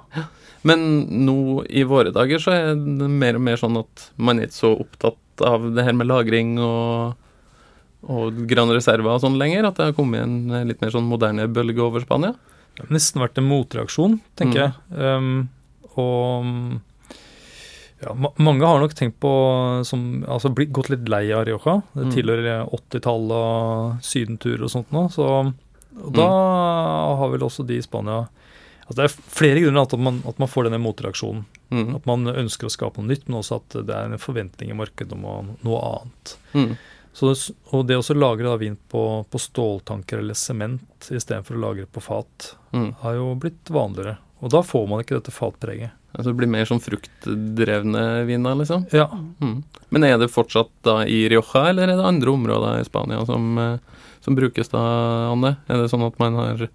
Men 0.64 1.08
nå 1.26 1.66
i 1.70 1.84
våre 1.84 2.12
dager 2.14 2.38
så 2.40 2.52
er 2.54 2.76
det 2.76 3.10
mer 3.10 3.36
og 3.36 3.42
mer 3.42 3.58
sånn 3.58 3.78
at 3.80 4.10
man 4.18 4.40
er 4.40 4.48
ikke 4.48 4.62
så 4.62 4.80
opptatt 4.80 5.18
av 5.42 5.74
det 5.74 5.84
her 5.86 5.94
med 5.94 6.08
lagring 6.08 6.58
og, 6.60 7.16
og 8.10 8.48
Gran 8.48 8.70
Reserva 8.74 9.14
og 9.16 9.22
sånn 9.22 9.38
lenger, 9.38 9.66
at 9.68 9.76
det 9.78 9.86
har 9.86 9.94
kommet 9.94 10.24
en 10.24 10.68
litt 10.68 10.82
mer 10.82 10.90
sånn 10.90 11.06
moderne 11.10 11.48
bølge 11.54 11.80
over 11.80 12.02
Spania. 12.02 12.34
Det 12.76 12.88
har 12.88 12.96
nesten 12.96 13.22
vært 13.22 13.38
en 13.38 13.50
motreaksjon, 13.50 14.20
tenker 14.36 14.58
Mm. 14.58 14.64
jeg. 14.64 15.00
Um, 15.00 15.50
og 15.98 16.82
ja, 18.02 18.14
ma 18.18 18.32
mange 18.42 18.66
har 18.66 18.80
nok 18.82 18.96
tenkt 18.98 19.20
på 19.22 19.32
som, 19.86 20.24
altså 20.28 20.50
blitt, 20.56 20.72
gått 20.74 20.90
litt 20.90 21.08
lei 21.12 21.28
av 21.32 21.46
Rioja. 21.46 21.82
Det 21.94 22.06
Mm. 22.08 22.12
tilhører 22.16 22.70
80-tallet 22.74 23.32
og 23.32 24.02
sydentur 24.02 24.64
og 24.64 24.70
sånt 24.74 24.92
nå. 24.92 25.08
Så 25.12 25.54
og 26.04 26.14
da 26.14 26.22
Mm. 26.28 27.18
har 27.20 27.30
vel 27.30 27.42
også 27.42 27.66
de 27.68 27.78
i 27.78 27.82
Spania 27.82 28.28
altså 28.88 28.96
Det 28.96 29.04
er 29.06 29.22
flere 29.32 29.62
grunner 29.62 29.88
til 29.88 29.98
at 30.00 30.04
man, 30.04 30.24
at 30.28 30.40
man 30.40 30.48
får 30.50 30.64
denne 30.66 30.82
motreaksjonen. 30.82 31.46
Mm. 31.72 31.96
At 31.96 32.06
man 32.06 32.26
ønsker 32.26 32.66
å 32.66 32.72
skape 32.72 32.98
noe 32.98 33.08
nytt, 33.08 33.30
men 33.30 33.40
også 33.40 33.56
at 33.56 33.86
det 33.86 33.90
er 33.96 34.04
en 34.12 34.18
forventning 34.18 34.70
i 34.70 34.74
markedet 34.74 35.14
om 35.14 35.22
å- 35.24 35.58
noe 35.64 36.02
annet. 36.02 36.78
Så, 37.14 37.34
det- 37.34 37.56
og 37.74 37.88
det 37.88 37.98
å 38.00 38.16
lagre 38.16 38.44
da 38.48 38.56
vin 38.58 38.78
på, 38.90 39.26
på 39.30 39.40
ståltanker 39.40 40.20
eller 40.20 40.34
sement 40.34 41.10
istedenfor 41.12 41.56
å 41.58 41.64
lagre 41.66 41.86
på 41.86 42.02
fat, 42.02 42.56
Mm. 42.74 42.94
har 43.02 43.14
jo 43.16 43.36
blitt 43.36 43.68
vanligere. 43.70 44.18
Og 44.42 44.50
da 44.50 44.62
får 44.64 44.88
man 44.88 45.02
ikke 45.04 45.18
dette 45.20 45.32
fatpreget. 45.36 45.92
Altså 46.16 46.32
det 46.32 46.38
blir 46.38 46.48
mer 46.48 46.66
sånn 46.66 46.80
fruktdrevne 46.82 48.26
viner, 48.28 48.56
liksom. 48.56 48.86
Ja. 48.92 49.08
Mm. 49.42 49.64
Men 49.92 50.04
er 50.08 50.18
det 50.18 50.30
fortsatt 50.32 50.70
da 50.84 51.02
i 51.06 51.28
Rioja, 51.30 51.70
eller 51.70 51.84
er 51.90 51.98
det 52.00 52.06
andre 52.06 52.32
områder 52.32 52.80
i 52.82 52.84
Spania 52.88 53.26
som, 53.26 53.58
eh, 53.58 53.78
som 54.22 54.36
brukes 54.36 54.70
da, 54.72 54.80
Anne? 55.32 55.58
Er 55.70 55.82
det 55.82 55.90
sånn 55.92 56.06
at 56.08 56.18
man 56.20 56.34
har 56.36 56.68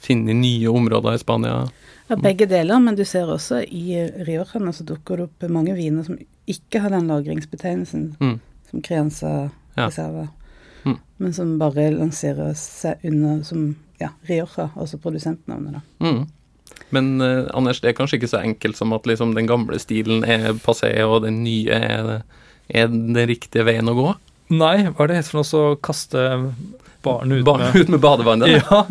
funnet 0.00 0.36
nye 0.36 0.66
områder 0.70 1.14
i 1.14 1.18
Spania? 1.22 1.68
Ja, 2.08 2.16
begge 2.16 2.46
deler, 2.48 2.80
men 2.82 2.94
du 2.94 3.04
ser 3.04 3.26
også 3.26 3.62
i 3.64 3.94
Riojaene 4.26 4.74
så 4.74 4.84
dukker 4.84 5.16
det 5.16 5.28
opp 5.30 5.48
mange 5.50 5.74
viner 5.74 6.04
som 6.04 6.18
ikke 6.46 6.80
har 6.82 6.90
den 6.90 7.08
lagringsbetegnelsen 7.08 8.16
Mm. 8.20 8.40
som 8.70 8.82
Crianza 8.82 9.50
Ja. 9.74 9.88
reserver. 9.88 10.28
Mm. 10.84 10.98
men 11.16 11.32
som 11.32 11.54
bare 11.58 11.86
lanserer 11.94 12.52
seg 12.60 13.00
under 13.08 13.38
som 13.42 13.70
ja, 13.98 14.10
Rioja, 14.28 14.68
altså 14.76 14.98
produsentnavnet, 15.00 15.78
da. 15.78 15.80
Mm. 16.04 16.26
Men 16.94 17.20
eh, 17.20 17.46
Anders, 17.54 17.80
det 17.80 17.92
er 17.92 17.96
kanskje 17.98 18.18
ikke 18.20 18.30
så 18.34 18.42
enkelt 18.44 18.78
som 18.78 18.92
at 18.96 19.06
liksom 19.08 19.34
den 19.36 19.48
gamle 19.48 19.78
stilen 19.82 20.24
er 20.26 20.52
passé, 20.64 20.92
og 21.06 21.22
den 21.24 21.42
nye 21.44 21.78
er, 21.78 22.10
er 22.68 22.90
den 22.92 23.16
riktige 23.28 23.66
veien 23.66 23.90
å 23.90 23.96
gå? 23.98 24.08
Nei, 24.54 24.76
hva 24.90 25.06
er 25.06 25.10
det 25.10 25.20
helt 25.22 25.30
for 25.30 25.40
noe 25.40 25.70
å 25.72 25.76
kaste 25.80 26.24
barn 27.04 27.32
ut 27.32 27.44
Ba 27.46 27.56
med 27.60 27.78
ut 27.78 27.92
med 27.94 28.02
badevannet? 28.02 28.52
Ja. 28.58 28.82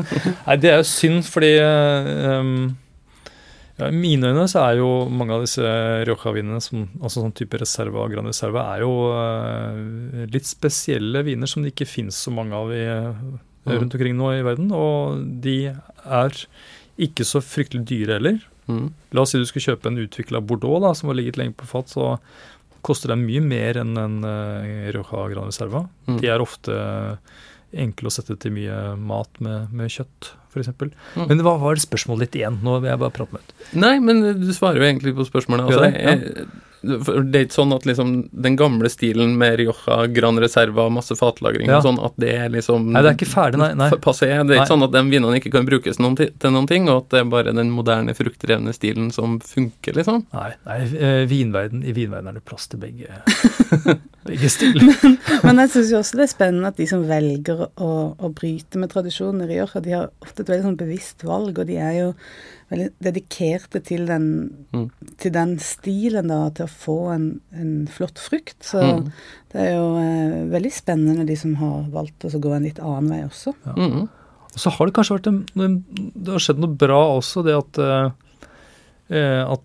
Nei, 0.48 0.58
det 0.62 0.72
er 0.72 0.82
jo 0.82 0.88
synd, 0.90 1.28
fordi 1.30 1.54
eh, 1.62 2.40
um, 2.40 2.74
ja, 3.80 3.88
I 3.90 3.96
mine 3.96 4.30
øyne 4.34 4.44
så 4.52 4.62
er 4.68 4.78
jo 4.82 4.90
mange 5.10 5.34
av 5.34 5.46
disse 5.46 5.64
Rioja-vinene, 6.06 6.60
altså 7.02 7.24
sånn 7.24 7.34
type 7.34 7.58
Reserva 7.58 8.04
og 8.04 8.14
Gran 8.14 8.30
Reserva, 8.30 8.68
er 8.76 8.84
jo 8.86 8.92
eh, 9.18 10.28
litt 10.34 10.46
spesielle 10.50 11.24
viner 11.26 11.50
som 11.50 11.64
det 11.66 11.74
ikke 11.74 11.90
finnes 11.90 12.20
så 12.28 12.34
mange 12.36 12.54
av 12.58 12.72
i, 12.76 12.84
Mm. 13.64 13.78
rundt 13.80 13.94
omkring 13.96 14.18
nå 14.20 14.26
i 14.36 14.42
verden. 14.44 14.72
Og 14.76 15.22
de 15.40 15.70
er 15.72 16.34
ikke 17.00 17.24
så 17.24 17.40
fryktelig 17.40 17.86
dyre 17.88 18.18
heller. 18.18 18.42
Mm. 18.68 18.90
La 19.16 19.22
oss 19.24 19.32
si 19.32 19.40
du 19.40 19.46
skulle 19.48 19.64
kjøpe 19.76 19.88
en 19.88 20.02
utvikla 20.04 20.42
Bordeaux 20.44 20.82
da, 20.84 20.92
som 20.94 21.08
har 21.08 21.16
ligget 21.16 21.40
lenge 21.40 21.56
på 21.56 21.68
fat, 21.70 21.88
så 21.88 22.18
koster 22.84 23.14
den 23.14 23.24
mye 23.24 23.40
mer 23.40 23.80
enn 23.80 23.96
en 23.96 24.18
uh, 24.28 24.92
Rioja 24.92 25.30
Gran 25.32 25.48
Reserva. 25.48 25.86
Mm. 26.10 26.18
De 26.20 26.28
er 26.28 26.44
ofte 26.44 26.76
enkle 27.72 28.12
å 28.12 28.14
sette 28.14 28.36
til 28.44 28.52
mye 28.52 28.82
mat 29.00 29.40
med, 29.40 29.72
med 29.72 29.90
kjøtt, 29.96 30.34
f.eks. 30.54 30.70
Mm. 31.18 31.28
Men 31.30 31.44
hva 31.46 31.58
var 31.62 31.76
det 31.80 31.86
spørsmålet 31.86 32.30
ditt 32.30 32.42
igjen? 32.44 32.60
Nå 32.64 32.80
vil 32.84 32.92
jeg 32.94 33.02
bare 33.06 33.16
prate 33.20 33.34
med 33.36 33.42
ut. 33.44 33.56
Nei, 33.84 33.96
men 34.00 34.22
du 34.44 34.52
svarer 34.56 34.80
jo 34.84 34.90
egentlig 34.92 35.16
på 35.18 35.26
spørsmålet. 35.30 35.66
Altså, 35.72 35.88
det? 35.90 35.94
Ja. 36.04 36.14
jeg- 36.20 36.48
det 36.84 37.00
er 37.40 37.46
ikke 37.46 37.56
sånn 37.56 37.72
at 37.72 37.86
liksom 37.88 38.10
den 38.44 38.58
gamle 38.60 38.90
stilen 38.92 39.38
med 39.40 39.54
Rioja, 39.56 40.02
Gran 40.12 40.36
Reserva, 40.44 40.90
masse 40.92 41.16
fatlagring 41.16 41.70
Ja. 41.70 41.78
og 41.78 41.86
sånn, 41.86 42.00
at 42.04 42.12
det 42.20 42.34
er 42.36 42.50
liksom 42.52 42.90
Nei, 42.92 43.02
det 43.02 43.12
er 43.14 43.16
ikke 43.16 43.32
ferdig, 43.32 43.58
nei. 43.62 43.70
nei. 43.74 43.88
Passé. 44.04 44.28
Det 44.28 44.36
er 44.36 44.44
Nei. 44.44 44.58
ikke 44.58 44.68
sånn 44.68 44.84
at 44.84 44.92
de 44.92 45.04
vinene 45.08 45.40
ikke 45.40 45.52
kan 45.54 45.66
brukes 45.66 45.98
noen 46.04 46.18
til 46.20 46.52
noen 46.52 46.68
ting, 46.68 46.90
og 46.90 47.06
at 47.06 47.10
det 47.16 47.22
er 47.22 47.30
bare 47.32 47.54
den 47.56 47.72
moderne, 47.72 48.12
fruktdrevne 48.14 48.74
stilen 48.76 49.14
som 49.16 49.40
funker, 49.40 49.96
liksom. 49.96 50.26
Nei, 50.36 50.50
nei 50.68 50.78
eh, 51.00 51.24
vinverden, 51.32 51.86
I 51.88 51.94
vinverden 51.96 52.28
er 52.28 52.34
det 52.34 52.44
plass 52.44 52.68
til 52.68 52.80
begge, 52.84 53.08
men. 53.88 54.02
Men 55.44 55.60
jeg 55.64 55.70
syns 55.74 55.90
jo 55.92 55.98
også 56.00 56.16
det 56.20 56.26
er 56.28 56.32
spennende 56.32 56.70
at 56.72 56.78
de 56.80 56.86
som 56.88 57.04
velger 57.08 57.66
å, 57.80 57.90
å 58.20 58.30
bryte 58.36 58.80
med 58.80 58.92
tradisjonen 58.94 59.44
i 59.44 59.50
Rioja, 59.54 59.82
de 59.84 59.92
har 59.96 60.12
ofte 60.24 60.43
et 60.44 60.52
veldig 60.52 60.66
sånn 60.68 60.78
bevisst 60.80 61.24
valg, 61.28 61.58
og 61.60 61.68
de 61.70 61.78
er 61.82 61.94
jo 61.98 62.10
veldig 62.74 62.88
dedikerte 63.06 63.82
til 63.86 64.06
den, 64.10 64.28
Mm. 64.74 64.88
til 65.22 65.32
den 65.36 65.58
stilen, 65.62 66.28
da, 66.32 66.50
til 66.50 66.66
å 66.66 66.70
få 66.72 66.98
en, 67.14 67.28
en 67.54 67.74
flott 67.88 68.18
frukt. 68.22 68.58
Så 68.66 68.82
Mm. 68.82 69.12
det 69.54 69.62
er 69.62 69.76
jo 69.76 69.88
eh, 70.02 70.40
veldig 70.54 70.72
spennende, 70.74 71.26
de 71.30 71.36
som 71.38 71.56
har 71.62 71.84
valgt 71.94 72.26
å 72.26 72.40
gå 72.42 72.56
en 72.56 72.64
litt 72.70 72.80
annen 72.82 73.10
vei 73.10 73.22
også. 73.28 73.54
Mm. 73.78 74.08
Og 74.54 74.60
så 74.62 74.70
har 74.70 74.86
det 74.86 74.94
kanskje 74.94 75.16
vært 75.18 75.28
en, 75.32 75.46
en 75.58 75.78
Det 76.14 76.32
har 76.36 76.40
skjedd 76.46 76.60
noe 76.62 76.76
bra 76.78 77.00
også, 77.18 77.44
det 77.46 77.56
at 77.58 77.80
eh, 77.82 78.10
eh, 79.10 79.44
at 79.50 79.62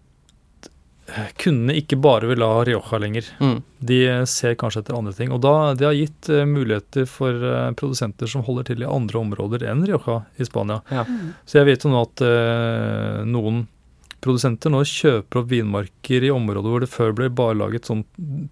kundene 1.41 1.77
ikke 1.81 1.97
bare 2.05 2.29
vil 2.31 2.43
ha 2.45 2.61
Rioja 2.69 2.99
lenger. 3.01 3.29
Mm. 3.41 3.57
De 3.91 3.99
ser 4.29 4.55
kanskje 4.61 4.83
etter 4.85 4.97
andre 4.99 5.15
ting. 5.17 5.31
Og 5.33 5.41
da, 5.45 5.55
det 5.79 5.87
har 5.89 5.97
gitt 5.97 6.29
eh, 6.35 6.45
muligheter 6.49 7.07
for 7.09 7.33
eh, 7.33 7.71
produsenter 7.79 8.29
som 8.31 8.45
holder 8.47 8.69
til 8.71 8.85
i 8.85 8.89
andre 8.89 9.19
områder 9.23 9.65
enn 9.71 9.87
Rioja 9.89 10.21
i 10.37 10.45
Spania. 10.49 10.81
Ja. 10.93 11.07
Så 11.49 11.61
jeg 11.61 11.71
vet 11.71 11.87
jo 11.87 11.93
nå 11.95 12.03
at 12.05 12.23
eh, 12.27 13.25
noen 13.29 13.65
produsenter 14.19 14.73
nå 14.75 14.81
kjøper 14.83 15.39
opp 15.45 15.51
vinmarker 15.53 16.25
i 16.27 16.33
områder 16.35 16.73
hvor 16.73 16.83
det 16.83 16.91
før 16.91 17.13
ble 17.15 17.29
bare 17.31 17.55
laget 17.55 17.87
sånn 17.87 18.01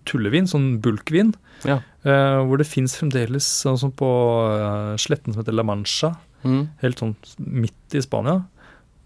tullevin, 0.06 0.46
sånn 0.46 0.76
bulkvin. 0.84 1.34
Ja. 1.66 1.80
eh, 2.06 2.38
hvor 2.46 2.60
det 2.60 2.68
fins 2.70 2.94
fremdeles 3.00 3.46
sånn 3.64 3.78
som 3.80 3.90
på 3.96 4.06
eh, 4.52 4.94
sletten 5.02 5.34
som 5.34 5.42
heter 5.44 5.56
La 5.58 5.66
Mancha, 5.66 6.14
Mm. 6.46 6.68
helt 6.78 7.00
sånn 7.00 7.14
midt 7.42 7.94
i 7.96 8.00
Spania. 8.04 8.44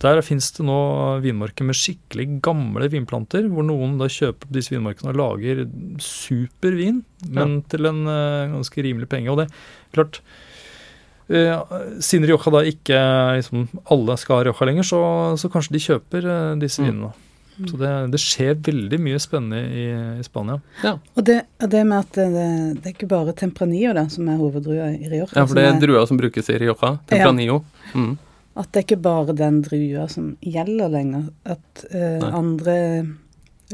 Der 0.00 0.20
fins 0.24 0.46
det 0.56 0.64
nå 0.64 0.76
vinmarker 1.20 1.66
med 1.68 1.76
skikkelig 1.76 2.38
gamle 2.44 2.86
vinplanter, 2.88 3.44
hvor 3.52 3.66
noen 3.68 3.98
da 4.00 4.06
kjøper 4.08 4.46
på 4.48 4.54
disse 4.56 4.72
vinmarkene 4.72 5.12
og 5.12 5.18
lager 5.20 5.66
super 6.00 6.72
vin, 6.78 7.02
men 7.28 7.58
til 7.68 7.84
en 7.90 8.06
uh, 8.08 8.48
ganske 8.54 8.84
rimelig 8.86 9.10
penge. 9.12 9.28
Og 9.28 9.42
det 9.42 9.50
klart 9.92 10.22
uh, 11.28 11.60
Siden 12.00 12.24
Rioja 12.30 12.52
da 12.54 12.62
ikke 12.72 13.00
liksom, 13.42 13.66
alle 13.92 14.16
skal 14.22 14.40
ha 14.40 14.46
Rioja 14.48 14.68
lenger, 14.70 14.88
så, 14.88 15.00
så 15.40 15.50
kanskje 15.52 15.76
de 15.76 15.82
kjøper 15.90 16.30
uh, 16.30 16.54
disse 16.60 16.80
Mm. 16.80 16.88
vinene. 16.88 17.12
Så 17.60 17.76
det, 17.76 17.88
det 18.14 18.18
skjer 18.24 18.54
veldig 18.64 18.96
mye 19.04 19.18
spennende 19.20 19.58
i, 19.68 19.82
i 20.16 20.24
Spania. 20.24 20.54
Og 21.12 21.20
det, 21.28 21.42
det 21.60 21.82
med 21.84 21.98
at 22.06 22.14
det, 22.16 22.46
det 22.78 22.88
er 22.88 22.94
ikke 22.94 23.08
bare 23.10 23.34
Tempranillo 23.36 23.92
da, 23.98 24.06
som 24.08 24.30
er 24.32 24.38
hoveddrua 24.40 24.86
i 24.94 25.10
Rioja. 25.10 25.28
ja, 25.36 25.44
for 25.44 25.58
det 25.58 25.66
er, 25.66 25.74
er 25.74 25.82
drua 25.82 26.06
som 26.08 26.16
brukes 26.16 26.48
i 26.48 26.56
Rioja. 26.62 26.94
Tempranillo. 27.10 27.58
Mm. 27.92 28.14
At 28.56 28.72
det 28.72 28.80
er 28.80 28.86
ikke 28.88 29.02
bare 29.02 29.34
den 29.38 29.60
drua 29.62 30.08
som 30.10 30.32
gjelder 30.42 30.88
lenger. 30.90 31.28
At 31.46 31.84
eh, 31.94 32.18
andre 32.34 33.06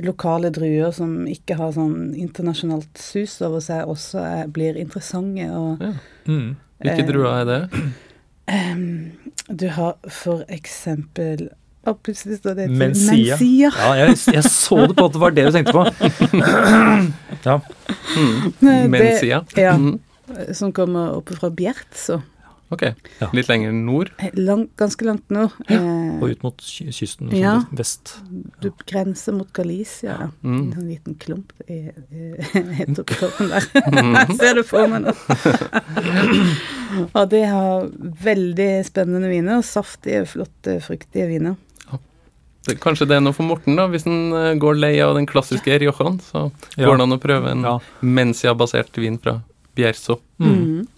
lokale 0.05 0.51
druer 0.53 0.93
som 0.93 1.23
ikke 1.27 1.57
har 1.57 1.71
sånn 1.73 2.11
internasjonalt 2.15 2.99
sus 3.01 3.39
over 3.47 3.63
seg, 3.65 3.87
også 3.89 4.21
er, 4.21 4.47
blir 4.53 4.77
interessante. 4.77 5.47
Og 5.57 5.81
Ja. 5.81 5.93
Mm. 6.29 6.57
Hvilke 6.83 7.01
Eh, 7.01 7.07
druer 7.09 7.41
er 7.41 7.45
det? 7.49 7.61
ehm, 8.53 9.13
du 9.49 9.69
har 9.71 9.95
for 10.13 10.45
eksempel 10.53 11.49
Å, 11.87 11.93
plutselig 12.03 12.41
står 12.41 12.55
det 12.59 12.65
til 12.67 12.77
Mensia. 12.81 13.37
Mencia. 13.39 13.69
Ja, 13.79 13.91
jeg, 13.95 14.17
jeg 14.35 14.43
så 14.51 14.87
det 14.91 14.97
på 14.99 15.05
at 15.07 15.13
det 15.15 15.21
var 15.23 15.31
det 15.31 15.45
du 15.47 15.53
tenkte 15.55 15.73
på. 15.73 15.85
ja. 17.47 17.61
Mm. 18.17 18.91
Mensia. 18.91 19.45
det- 19.55 19.63
ja. 19.63 19.77
Mm. 19.79 20.01
Som 20.53 20.73
kommer 20.75 21.15
oppe 21.15 21.37
fra 21.39 21.49
Bjertso. 21.55 22.21
Ok. 22.69 22.83
Ja. 23.21 23.29
Litt 23.33 23.47
lenger 23.49 23.71
nord. 23.73 24.09
Eh, 24.19 24.31
Langt, 24.35 24.73
ganske 24.77 25.05
langt 25.07 25.31
nord. 25.31 25.53
Ja. 25.71 25.79
Og 26.19 26.31
ut 26.33 26.43
mot 26.43 26.57
ky- 26.59 26.91
kysten, 26.91 27.29
sånn 27.31 27.39
Ja. 27.39 27.61
vest. 27.73 28.17
du 28.61 28.73
grenser 28.87 29.33
mot 29.37 29.53
Galicia. 29.53 30.17
Ja. 30.19 30.31
Mm. 30.43 30.57
En 30.59 30.73
sånn 30.73 30.89
liten 30.91 31.15
klump 31.15 31.53
i- 31.69 31.93
i- 32.11 32.95
toppen 32.97 33.49
der. 33.53 33.61
Ser 34.41 34.55
du 34.59 34.63
for 34.65 34.89
meg 34.89 35.03
nå. 35.07 35.15
og 37.17 37.29
de 37.31 37.43
har 37.47 37.87
veldig 38.25 38.71
spennende 38.89 39.31
viner, 39.31 39.61
og 39.61 39.65
saftige, 39.69 40.25
flotte, 40.27 40.79
fruktige 40.85 41.29
viner. 41.31 41.57
Kanskje 42.83 43.07
det 43.07 43.15
er 43.15 43.21
noe 43.23 43.31
for 43.37 43.47
Morten, 43.47 43.77
da, 43.79 43.85
hvis 43.87 44.03
han 44.09 44.33
eh, 44.35 44.55
går 44.59 44.75
lei 44.75 44.97
av 44.99 45.13
den 45.15 45.27
klassiske 45.31 45.71
Riojan. 45.79 46.17
Så 46.19 46.49
Ja. 46.77 46.89
går 46.89 46.97
det 46.99 47.05
an 47.07 47.15
å 47.15 47.21
prøve 47.23 47.51
en 47.53 47.63
Ja. 47.63 47.79
Mencia-basert 48.03 48.91
vin 48.99 49.19
fra 49.23 49.37
Bierzo. 49.77 50.19
Mm. 50.41 50.89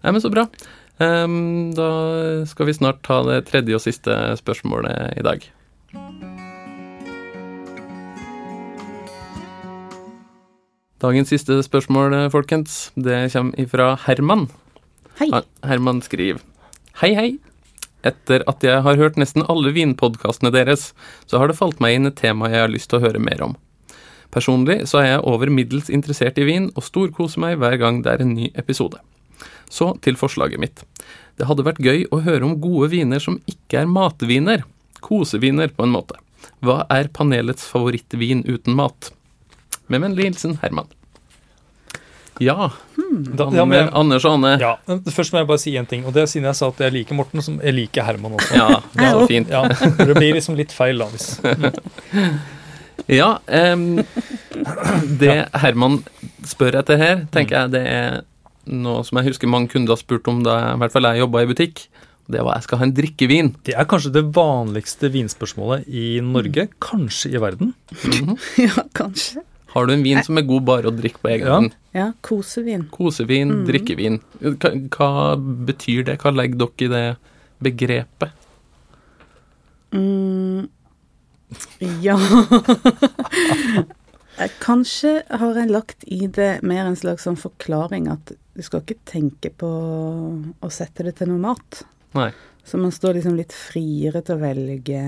Nei, 0.00 0.12
men 0.12 0.20
så 0.22 0.30
bra. 0.32 0.46
Um, 1.00 1.72
da 1.76 1.88
skal 2.48 2.68
vi 2.68 2.76
snart 2.76 3.02
ta 3.04 3.20
det 3.24 3.42
tredje 3.48 3.76
og 3.76 3.84
siste 3.84 4.16
spørsmålet 4.40 5.16
i 5.20 5.24
dag. 5.24 5.44
Dagens 11.00 11.30
siste 11.32 11.56
spørsmål, 11.64 12.12
folkens, 12.32 12.90
det 12.96 13.30
kommer 13.32 13.60
ifra 13.60 13.94
Herman. 14.04 14.50
Hei. 15.20 15.30
Herman 15.64 16.02
skriver 16.04 16.42
Hei, 17.00 17.14
hei. 17.16 17.30
Etter 18.04 18.44
at 18.48 18.64
jeg 18.64 18.80
har 18.84 18.96
hørt 19.00 19.16
nesten 19.20 19.44
alle 19.48 19.72
vinpodkastene 19.76 20.52
deres, 20.52 20.90
så 21.28 21.40
har 21.40 21.48
det 21.48 21.56
falt 21.56 21.80
meg 21.80 21.96
inn 21.96 22.08
et 22.08 22.16
tema 22.20 22.48
jeg 22.52 22.64
har 22.64 22.72
lyst 22.72 22.92
til 22.92 23.00
å 23.00 23.04
høre 23.04 23.20
mer 23.20 23.44
om. 23.44 23.56
Personlig 24.32 24.82
så 24.88 25.00
er 25.00 25.08
jeg 25.10 25.24
over 25.28 25.52
middels 25.52 25.88
interessert 25.92 26.40
i 26.40 26.46
vin, 26.48 26.70
og 26.76 26.84
storkoser 26.86 27.40
meg 27.44 27.56
hver 27.60 27.76
gang 27.80 28.04
det 28.04 28.12
er 28.12 28.24
en 28.24 28.36
ny 28.36 28.52
episode. 28.60 29.00
Så 29.70 29.92
til 30.02 30.18
forslaget 30.18 30.58
mitt. 30.62 30.82
Det 31.38 31.46
hadde 31.48 31.64
vært 31.64 31.78
gøy 31.80 32.04
å 32.12 32.18
høre 32.26 32.44
om 32.44 32.56
gode 32.60 32.90
viner 32.92 33.22
som 33.22 33.38
ikke 33.48 33.84
er 33.84 33.90
matviner. 33.90 34.64
Koseviner, 35.00 35.70
på 35.72 35.86
en 35.86 35.94
måte. 35.94 36.18
Hva 36.64 36.82
er 36.92 37.08
panelets 37.16 37.64
favorittvin 37.70 38.42
uten 38.50 38.74
mat? 38.76 39.12
Med 39.88 40.02
vennlig 40.04 40.26
hilsen 40.28 40.58
Herman. 40.62 40.90
Ja, 42.40 42.70
Da, 43.36 43.46
ja, 43.52 43.64
men, 43.68 43.88
Anders 43.92 44.24
og 44.24 44.36
Anne. 44.38 44.52
ja, 44.62 44.76
Først 45.10 45.32
må 45.34 45.40
jeg 45.40 45.48
bare 45.48 45.58
si 45.60 45.72
en 45.76 45.86
ting. 45.88 46.04
Og 46.06 46.14
det 46.14 46.22
er 46.22 46.28
siden 46.30 46.46
jeg 46.48 46.56
sa 46.60 46.68
at 46.70 46.78
jeg 46.84 46.92
liker 46.94 47.16
Morten, 47.18 47.42
som 47.42 47.58
jeg 47.60 47.74
liker 47.74 48.06
Herman 48.06 48.36
også. 48.38 48.54
Ja, 48.56 48.68
det 48.94 49.08
er 49.08 49.26
fint. 49.28 49.50
Ja, 49.50 49.64
Det 50.06 50.14
blir 50.16 50.36
liksom 50.38 50.56
litt 50.56 50.72
feil, 50.72 51.00
da. 51.02 51.08
Hvis. 51.12 51.40
Ja, 53.10 53.40
Um, 53.48 54.04
det 55.18 55.48
Herman 55.56 55.96
spør 56.46 56.76
etter 56.78 56.98
her, 57.00 57.22
tenker 57.32 57.56
jeg 57.64 57.72
det 57.72 57.80
er 57.90 58.18
noe 58.66 59.02
som 59.06 59.18
jeg 59.20 59.30
husker 59.32 59.48
mange 59.50 59.68
kunder 59.72 59.94
har 59.96 60.00
spurt 60.02 60.28
om 60.28 60.42
da 60.44 60.58
i 60.74 60.78
hvert 60.80 60.92
fall 60.92 61.08
jeg 61.08 61.22
jobba 61.22 61.42
i 61.42 61.48
butikk. 61.50 61.86
Det 62.30 62.42
var 62.46 62.58
jeg 62.60 62.66
skal 62.68 62.78
ha 62.78 62.84
en 62.86 62.92
drikkevin. 62.94 63.48
Det 63.66 63.74
er 63.74 63.86
kanskje 63.90 64.12
det 64.14 64.24
vanligste 64.36 65.08
vinspørsmålet 65.10 65.88
i 65.88 66.20
Norge, 66.22 66.68
kanskje 66.80 67.32
i 67.34 67.40
verden. 67.42 67.72
Ja, 68.60 68.84
kanskje. 68.94 69.42
Har 69.70 69.86
du 69.86 69.92
en 69.94 70.02
vin 70.02 70.18
som 70.26 70.38
er 70.38 70.42
god 70.46 70.64
bare 70.66 70.90
å 70.90 70.94
drikke 70.94 71.20
på 71.22 71.30
egen 71.30 71.46
Ja. 71.46 71.54
hånd? 71.58 71.74
Ja, 71.94 72.08
kosevin. 72.26 72.84
Kosevin, 72.90 73.64
drikkevin. 73.66 74.20
Hva, 74.42 74.70
hva 74.94 75.10
betyr 75.66 76.04
det? 76.06 76.18
Hva 76.22 76.30
legger 76.34 76.58
dere 76.58 76.86
i 76.86 76.88
det 76.90 77.04
begrepet? 77.62 78.30
Mm, 79.94 80.68
ja 82.02 82.14
Kanskje 84.60 85.22
har 85.28 85.54
jeg 85.54 85.70
lagt 85.70 86.04
i 86.06 86.26
det 86.26 86.62
mer 86.62 86.86
en 86.86 86.96
slags 86.96 87.24
sånn 87.26 87.36
forklaring 87.36 88.08
at 88.12 88.32
du 88.56 88.62
skal 88.62 88.80
ikke 88.80 88.96
tenke 89.04 89.50
på 89.56 89.68
å 90.62 90.70
sette 90.72 91.04
det 91.04 91.16
til 91.18 91.28
noe 91.28 91.38
mat. 91.38 91.82
Nei. 92.14 92.30
Så 92.64 92.78
man 92.80 92.90
står 92.92 93.14
liksom 93.18 93.36
litt 93.36 93.52
friere 93.52 94.22
til 94.22 94.36
å 94.36 94.40
velge 94.40 95.00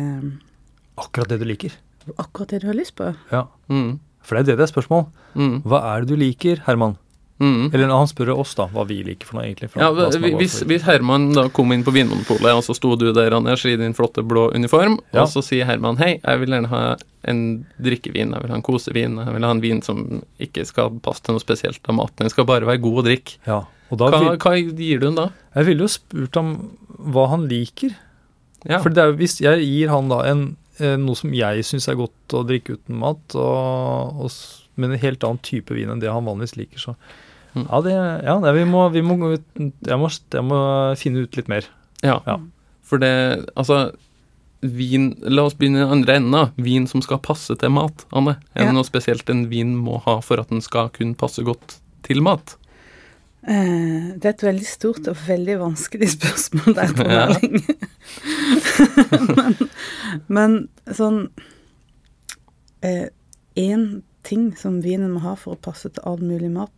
Akkurat 0.98 1.28
det 1.28 1.38
du 1.40 1.44
liker. 1.48 1.72
akkurat 2.18 2.48
det 2.48 2.60
du 2.62 2.66
har 2.68 2.74
lyst 2.74 2.94
på. 2.96 3.14
Ja, 3.32 3.46
Mm, 3.68 3.98
For 4.22 4.36
det 4.36 4.42
er 4.42 4.44
det 4.52 4.58
det 4.58 4.68
er 4.70 4.72
spørsmål. 4.80 5.06
mm, 5.34 5.62
Hva 5.64 5.80
er 5.96 6.00
det 6.04 6.08
du 6.08 6.16
liker, 6.16 6.60
Herman? 6.66 6.96
Mm. 7.42 7.68
Eller 7.74 7.90
han 7.92 8.09
spør 8.11 8.31
oss, 8.38 8.55
da, 8.59 8.68
hva 8.72 8.85
vi 8.88 9.00
liker 9.05 9.28
for 9.28 9.38
noe, 9.38 9.44
egentlig. 9.48 9.68
For 9.72 9.83
Ja, 9.83 9.90
vår 9.96 10.38
hvis, 10.40 10.61
hvis 10.70 10.87
Herman 10.87 11.33
da 11.37 11.48
kom 11.55 11.74
inn 11.74 11.83
på 11.87 11.92
Vinmonopolet, 11.94 12.52
og 12.55 12.62
så 12.66 12.76
sto 12.78 12.94
du 13.00 13.09
der, 13.12 13.35
Anders, 13.37 13.64
i 13.66 13.74
din 13.81 13.96
flotte 13.98 14.22
blå 14.24 14.48
uniform, 14.55 14.98
Ja. 15.12 15.24
og 15.24 15.33
så 15.35 15.42
sier 15.44 15.66
Herman 15.68 15.98
hei, 16.00 16.14
jeg 16.22 16.40
vil 16.42 16.55
gjerne 16.55 16.70
ha 16.72 16.83
en 17.28 17.42
drikkevin, 17.83 18.33
jeg 18.35 18.42
vil 18.46 18.50
ha 18.55 18.57
en 18.59 18.64
kosevin, 18.66 19.18
jeg 19.20 19.35
vil 19.37 19.44
ha 19.46 19.50
en 19.55 19.61
vin 19.62 19.83
som 19.85 20.00
ikke 20.42 20.64
skal 20.66 20.94
passe 21.05 21.22
til 21.26 21.37
noe 21.37 21.42
spesielt 21.44 21.83
av 21.90 21.98
maten, 22.00 22.24
den 22.24 22.33
skal 22.33 22.48
bare 22.48 22.66
være 22.66 22.83
god 22.83 23.02
å 23.02 23.07
drikke. 23.11 23.37
Ja, 23.46 23.61
Hva, 23.92 24.09
vil, 24.14 24.38
hva 24.40 24.55
gir 24.57 25.02
du 25.02 25.07
den 25.11 25.18
da? 25.18 25.28
Jeg 25.55 25.66
ville 25.68 25.85
jo 25.85 25.92
spurt 25.92 26.38
ham 26.40 26.55
hva 27.12 27.26
han 27.35 27.44
liker. 27.50 27.92
Ja. 28.64 28.78
For 28.81 28.94
det 28.94 29.02
er, 29.02 29.12
hvis 29.18 29.40
jeg 29.42 29.64
gir 29.66 29.90
han 29.92 30.09
da 30.09 30.22
en, 30.31 30.44
eh, 30.78 30.94
noe 30.96 31.18
som 31.18 31.33
jeg 31.35 31.64
syns 31.66 31.88
er 31.90 31.98
godt 31.98 32.37
å 32.38 32.44
drikke 32.48 32.78
uten 32.78 32.96
mat, 33.02 33.35
og, 33.35 34.22
og, 34.22 34.31
men 34.81 34.94
en 34.94 35.02
helt 35.02 35.26
annen 35.26 35.42
type 35.44 35.74
vin 35.76 35.90
enn 35.92 36.00
det 36.02 36.09
han 36.12 36.24
vanligvis 36.24 36.57
liker, 36.61 36.78
så. 36.81 36.94
Ja, 37.54 37.80
det, 37.84 37.92
ja 38.24 38.38
det, 38.40 38.52
vi, 38.56 38.64
må, 38.64 38.86
vi 38.94 39.02
må 39.04 39.16
jeg 39.32 39.98
må, 40.00 40.08
jeg 40.32 40.44
må 40.48 40.60
finne 40.96 41.24
ut 41.26 41.36
litt 41.36 41.48
mer. 41.52 41.66
Ja. 42.02 42.20
Ja. 42.26 42.38
For 42.88 42.98
det, 43.02 43.12
altså 43.56 43.92
Vin 44.62 45.08
La 45.26 45.42
oss 45.48 45.56
begynne 45.58 45.82
i 45.82 45.90
andre 45.90 46.14
enden. 46.20 46.30
da. 46.36 46.44
Vin 46.62 46.84
som 46.86 47.02
skal 47.02 47.18
passe 47.18 47.56
til 47.58 47.70
mat, 47.74 48.04
Anne. 48.14 48.36
Er 48.54 48.62
Ja. 48.62 48.66
det 48.70 48.74
noe 48.76 48.86
spesielt 48.86 49.28
en 49.30 49.48
vin 49.50 49.72
må 49.76 49.98
ha 50.04 50.20
for 50.22 50.38
at 50.38 50.48
den 50.54 50.60
skal 50.62 50.88
kunne 50.94 51.16
passe 51.18 51.42
godt 51.42 51.80
til 52.06 52.22
mat? 52.22 52.54
Uh, 53.42 54.14
det 54.22 54.24
er 54.24 54.34
et 54.36 54.44
veldig 54.46 54.66
stort 54.70 55.08
og 55.10 55.16
veldig 55.26 55.56
vanskelig 55.58 56.08
spørsmål 56.16 56.76
der, 56.78 56.92
Ja. 57.10 57.24
Erling. 57.26 57.58
men, 59.36 59.56
men 60.28 60.54
sånn 60.94 61.24
Én 62.82 64.02
ting 64.26 64.52
som 64.56 64.80
vinen 64.82 65.10
må 65.14 65.20
ha 65.26 65.34
for 65.38 65.54
å 65.56 65.60
passe 65.60 65.90
til 65.92 66.02
all 66.08 66.22
mulig 66.22 66.50
mat, 66.54 66.70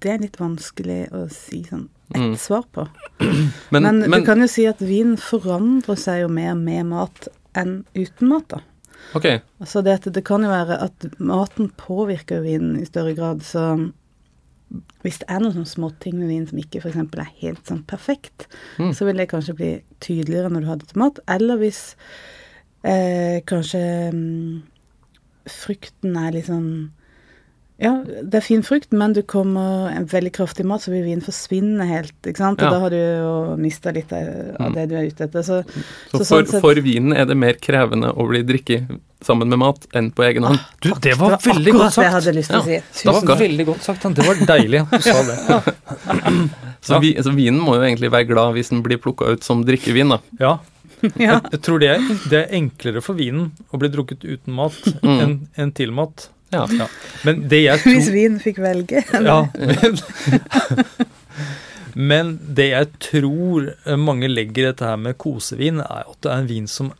det 0.00 0.10
er 0.12 0.22
litt 0.22 0.38
vanskelig 0.40 1.06
å 1.14 1.26
si 1.32 1.62
sånn 1.68 1.88
ett 2.14 2.20
Mm. 2.22 2.36
svar 2.38 2.62
på. 2.72 2.84
Men, 3.18 3.50
Men, 3.82 3.98
men, 4.10 4.20
du 4.20 4.26
kan 4.26 4.38
jo 4.40 4.46
si 4.46 4.66
at 4.66 4.78
vinen 4.80 5.16
forandrer 5.18 5.96
seg 5.98 6.20
jo 6.22 6.28
mer 6.30 6.54
med 6.54 6.86
mat 6.86 7.28
enn 7.58 7.84
uten 7.96 8.28
mat, 8.30 8.46
da. 8.48 8.60
Okay. 9.14 9.40
Altså 9.60 9.82
det, 9.82 10.00
det 10.14 10.22
kan 10.26 10.42
jo 10.42 10.48
være 10.50 10.78
at 10.82 11.06
maten 11.18 11.68
påvirker 11.78 12.42
vinen 12.42 12.76
i 12.80 12.86
større 12.86 13.14
grad, 13.14 13.42
så 13.42 13.90
hvis 15.02 15.18
det 15.22 15.28
er 15.30 15.40
noen 15.42 15.54
sånne 15.54 15.70
småting 15.70 16.16
med 16.18 16.28
vin 16.28 16.46
som 16.46 16.58
ikke 16.58 16.80
f.eks. 16.82 16.96
er 16.98 17.28
helt 17.42 17.66
sånn 17.68 17.84
perfekt, 17.86 18.46
Mm. 18.78 18.92
så 18.94 19.06
vil 19.06 19.16
det 19.16 19.28
kanskje 19.30 19.54
bli 19.56 19.70
tydeligere 20.00 20.50
når 20.50 20.60
du 20.60 20.66
har 20.66 20.76
det 20.80 20.88
til 20.90 20.98
mat. 21.02 21.18
Eller 21.28 21.56
hvis 21.58 21.94
eh, 22.84 23.42
kanskje 23.46 23.82
mm, 24.12 24.62
frukten 25.46 26.16
er 26.18 26.32
litt 26.34 26.48
sånn 26.50 26.70
Ja, 27.78 27.90
det 28.06 28.38
er 28.38 28.40
fin 28.40 28.62
frukt, 28.64 28.88
men 28.96 29.12
du 29.12 29.20
kommer 29.28 29.90
en 29.92 30.06
veldig 30.08 30.30
kraftig 30.32 30.64
mat, 30.64 30.80
så 30.80 30.90
vil 30.94 31.02
vinen 31.04 31.20
forsvinne 31.20 31.84
helt, 31.84 32.14
ikke 32.24 32.40
sant? 32.40 32.62
Og 32.62 32.64
Ja. 32.64 32.70
da 32.72 32.78
har 32.80 32.90
du 32.90 32.96
jo 32.96 33.56
mista 33.60 33.92
litt 33.92 34.10
av, 34.16 34.22
Mm. 34.56 34.72
det 34.74 34.88
du 34.88 34.94
er 34.96 35.04
ute 35.10 35.24
etter. 35.26 35.42
Så, 35.44 35.58
Så, 35.68 35.82
så 36.10 36.18
for, 36.18 36.24
sånn 36.24 36.46
sett- 36.48 36.60
for 36.62 36.74
vinen 36.80 37.12
er 37.12 37.26
det 37.26 37.36
mer 37.36 37.52
krevende 37.60 38.14
å 38.16 38.26
bli 38.30 38.40
drikket 38.42 38.88
sammen 39.22 39.48
med 39.48 39.58
mat 39.58 39.84
enn 39.92 40.10
på 40.10 40.24
egen 40.24 40.44
hånd. 40.44 40.58
Du, 40.80 40.88
det 41.00 41.18
var 41.18 41.36
det 41.36 41.44
var 41.44 41.52
veldig 41.54 41.72
akkurat 41.74 41.92
sagt! 41.92 41.96
det 41.96 42.04
jeg 42.04 42.12
hadde 42.16 42.34
lyst 42.38 42.50
til 42.50 42.60
å 42.60 42.64
si. 42.64 42.72
Ja. 43.04 43.12
Det 43.12 43.28
var 43.28 43.36
veldig 43.36 43.66
godt 43.66 43.82
sagt. 43.82 44.02
Det 44.14 44.26
var 44.26 44.34
deilig 44.56 44.80
at 44.80 44.90
du 44.90 45.00
sa 45.02 45.22
det. 45.22 45.74
Så, 46.86 47.00
vi, 47.00 47.14
så 47.20 47.32
vinen 47.34 47.58
må 47.60 47.74
jo 47.76 47.82
egentlig 47.82 48.10
være 48.12 48.28
glad 48.28 48.54
hvis 48.54 48.68
den 48.70 48.82
blir 48.84 48.96
plukka 49.02 49.32
ut 49.34 49.42
som 49.42 49.64
drikkevin, 49.66 50.08
da. 50.14 50.18
Ja, 50.40 50.58
Ja. 51.20 51.40
jeg 51.52 51.60
tror 51.60 51.80
det 51.82 51.88
er, 51.96 52.00
det 52.30 52.38
er 52.48 52.54
enklere 52.56 53.02
for 53.02 53.14
vinen 53.18 53.50
å 53.74 53.78
bli 53.80 53.88
drukket 53.92 54.22
uten 54.24 54.54
mat 54.54 54.72
Mm. 55.02 55.20
enn 55.20 55.34
enn 55.58 55.72
til 55.74 55.90
mat. 55.92 56.28
Ja. 56.54 56.66
Ja. 56.70 56.86
Men 57.26 57.48
det 57.50 57.62
jeg 57.64 57.80
Hvis 57.86 58.10
vin 58.14 58.36
fikk 58.42 58.60
velge. 58.62 59.02
Ja, 59.26 59.40
men, 59.56 59.98
men 62.10 62.34
det 62.56 62.68
jeg 62.72 62.90
tror 63.02 63.70
mange 63.98 64.28
legger 64.30 64.62
i 64.62 64.70
dette 64.70 64.88
her 64.90 64.98
med 65.00 65.16
kosevin, 65.22 65.80
er 65.84 66.04
at 66.06 66.18
det 66.22 66.32
er 66.32 66.42
en 66.42 66.48
vin 66.50 66.66
som, 66.70 66.90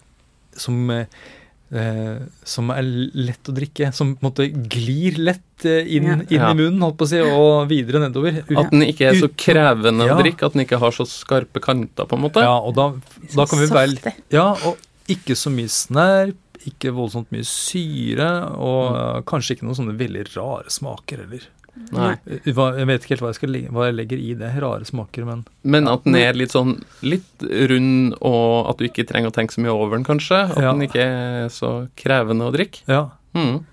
som, 0.56 0.78
eh, 0.90 2.16
som 2.48 2.72
er 2.74 2.86
lett 3.14 3.50
å 3.50 3.54
drikke. 3.56 3.90
Som 3.96 4.14
på 4.16 4.24
en 4.24 4.28
måte 4.30 4.48
glir 4.72 5.20
lett 5.20 5.66
eh, 5.68 5.84
inn, 5.98 6.08
Ja. 6.08 6.18
inn 6.26 6.46
i 6.50 6.56
munnen, 6.62 6.82
holdt 6.84 6.98
på 7.00 7.06
å 7.08 7.12
si, 7.12 7.20
og 7.22 7.68
videre 7.70 8.02
nedover. 8.06 8.40
Ut- 8.48 8.58
At 8.64 8.72
den 8.74 8.86
ikke 8.88 9.10
er 9.12 9.20
så 9.20 9.28
krevende 9.36 10.08
Ja. 10.08 10.16
å 10.16 10.22
drikke, 10.24 10.48
at 10.48 10.56
den 10.56 10.64
ikke 10.66 10.80
har 10.82 10.96
så 10.96 11.06
skarpe 11.08 11.60
kanter, 11.64 12.08
på 12.08 12.16
en 12.18 12.24
måte. 12.26 12.42
Ja, 12.44 12.56
og 12.58 12.74
da, 12.78 12.90
da 13.36 13.46
kan 13.46 13.62
vi 13.62 13.70
være 13.72 14.14
Ja, 14.34 14.50
og 14.64 14.76
ikke 15.12 15.36
så 15.38 15.52
mye 15.54 15.68
snerp, 15.70 16.40
ikke 16.70 16.92
voldsomt 16.96 17.30
mye 17.34 17.44
syre, 17.46 18.30
og 18.56 18.92
Mm. 18.92 18.96
eh, 19.16 19.22
kanskje 19.22 19.56
ikke 19.56 19.66
noen 19.66 19.78
sånne 19.78 19.96
veldig 19.98 20.24
rare 20.36 20.70
smaker 20.70 21.18
heller. 21.24 21.46
Nei. 21.92 22.12
Eh, 22.26 22.40
Jeg 22.46 22.54
vet 22.86 23.02
ikke 23.04 23.08
helt 23.14 23.20
hva 23.20 23.28
jeg, 23.32 23.34
skal, 23.36 23.52
hva 23.70 23.84
jeg 23.86 23.94
legger 23.96 24.18
i 24.18 24.34
det. 24.34 24.62
Rare 24.62 24.84
smaker, 24.88 25.26
men 25.26 25.44
Men 25.62 25.86
at 25.88 26.04
den 26.04 26.14
er 26.16 26.32
litt 26.32 26.50
sånn 26.52 26.82
litt 27.02 27.42
rund, 27.70 28.14
og 28.22 28.70
at 28.70 28.78
du 28.78 28.84
ikke 28.88 29.06
trenger 29.06 29.28
å 29.30 29.34
tenke 29.34 29.52
så 29.52 29.60
mye 29.60 29.74
over 29.76 29.96
den, 29.96 30.04
kanskje. 30.04 30.50
At 30.50 30.56
Ja. 30.62 30.72
den 30.72 30.88
ikke 30.88 31.04
er 31.04 31.48
så 31.48 31.88
krevende 31.96 32.48
å 32.48 32.52
drikke. 32.52 32.80
ja. 32.88 33.10
Mm. 33.34 33.64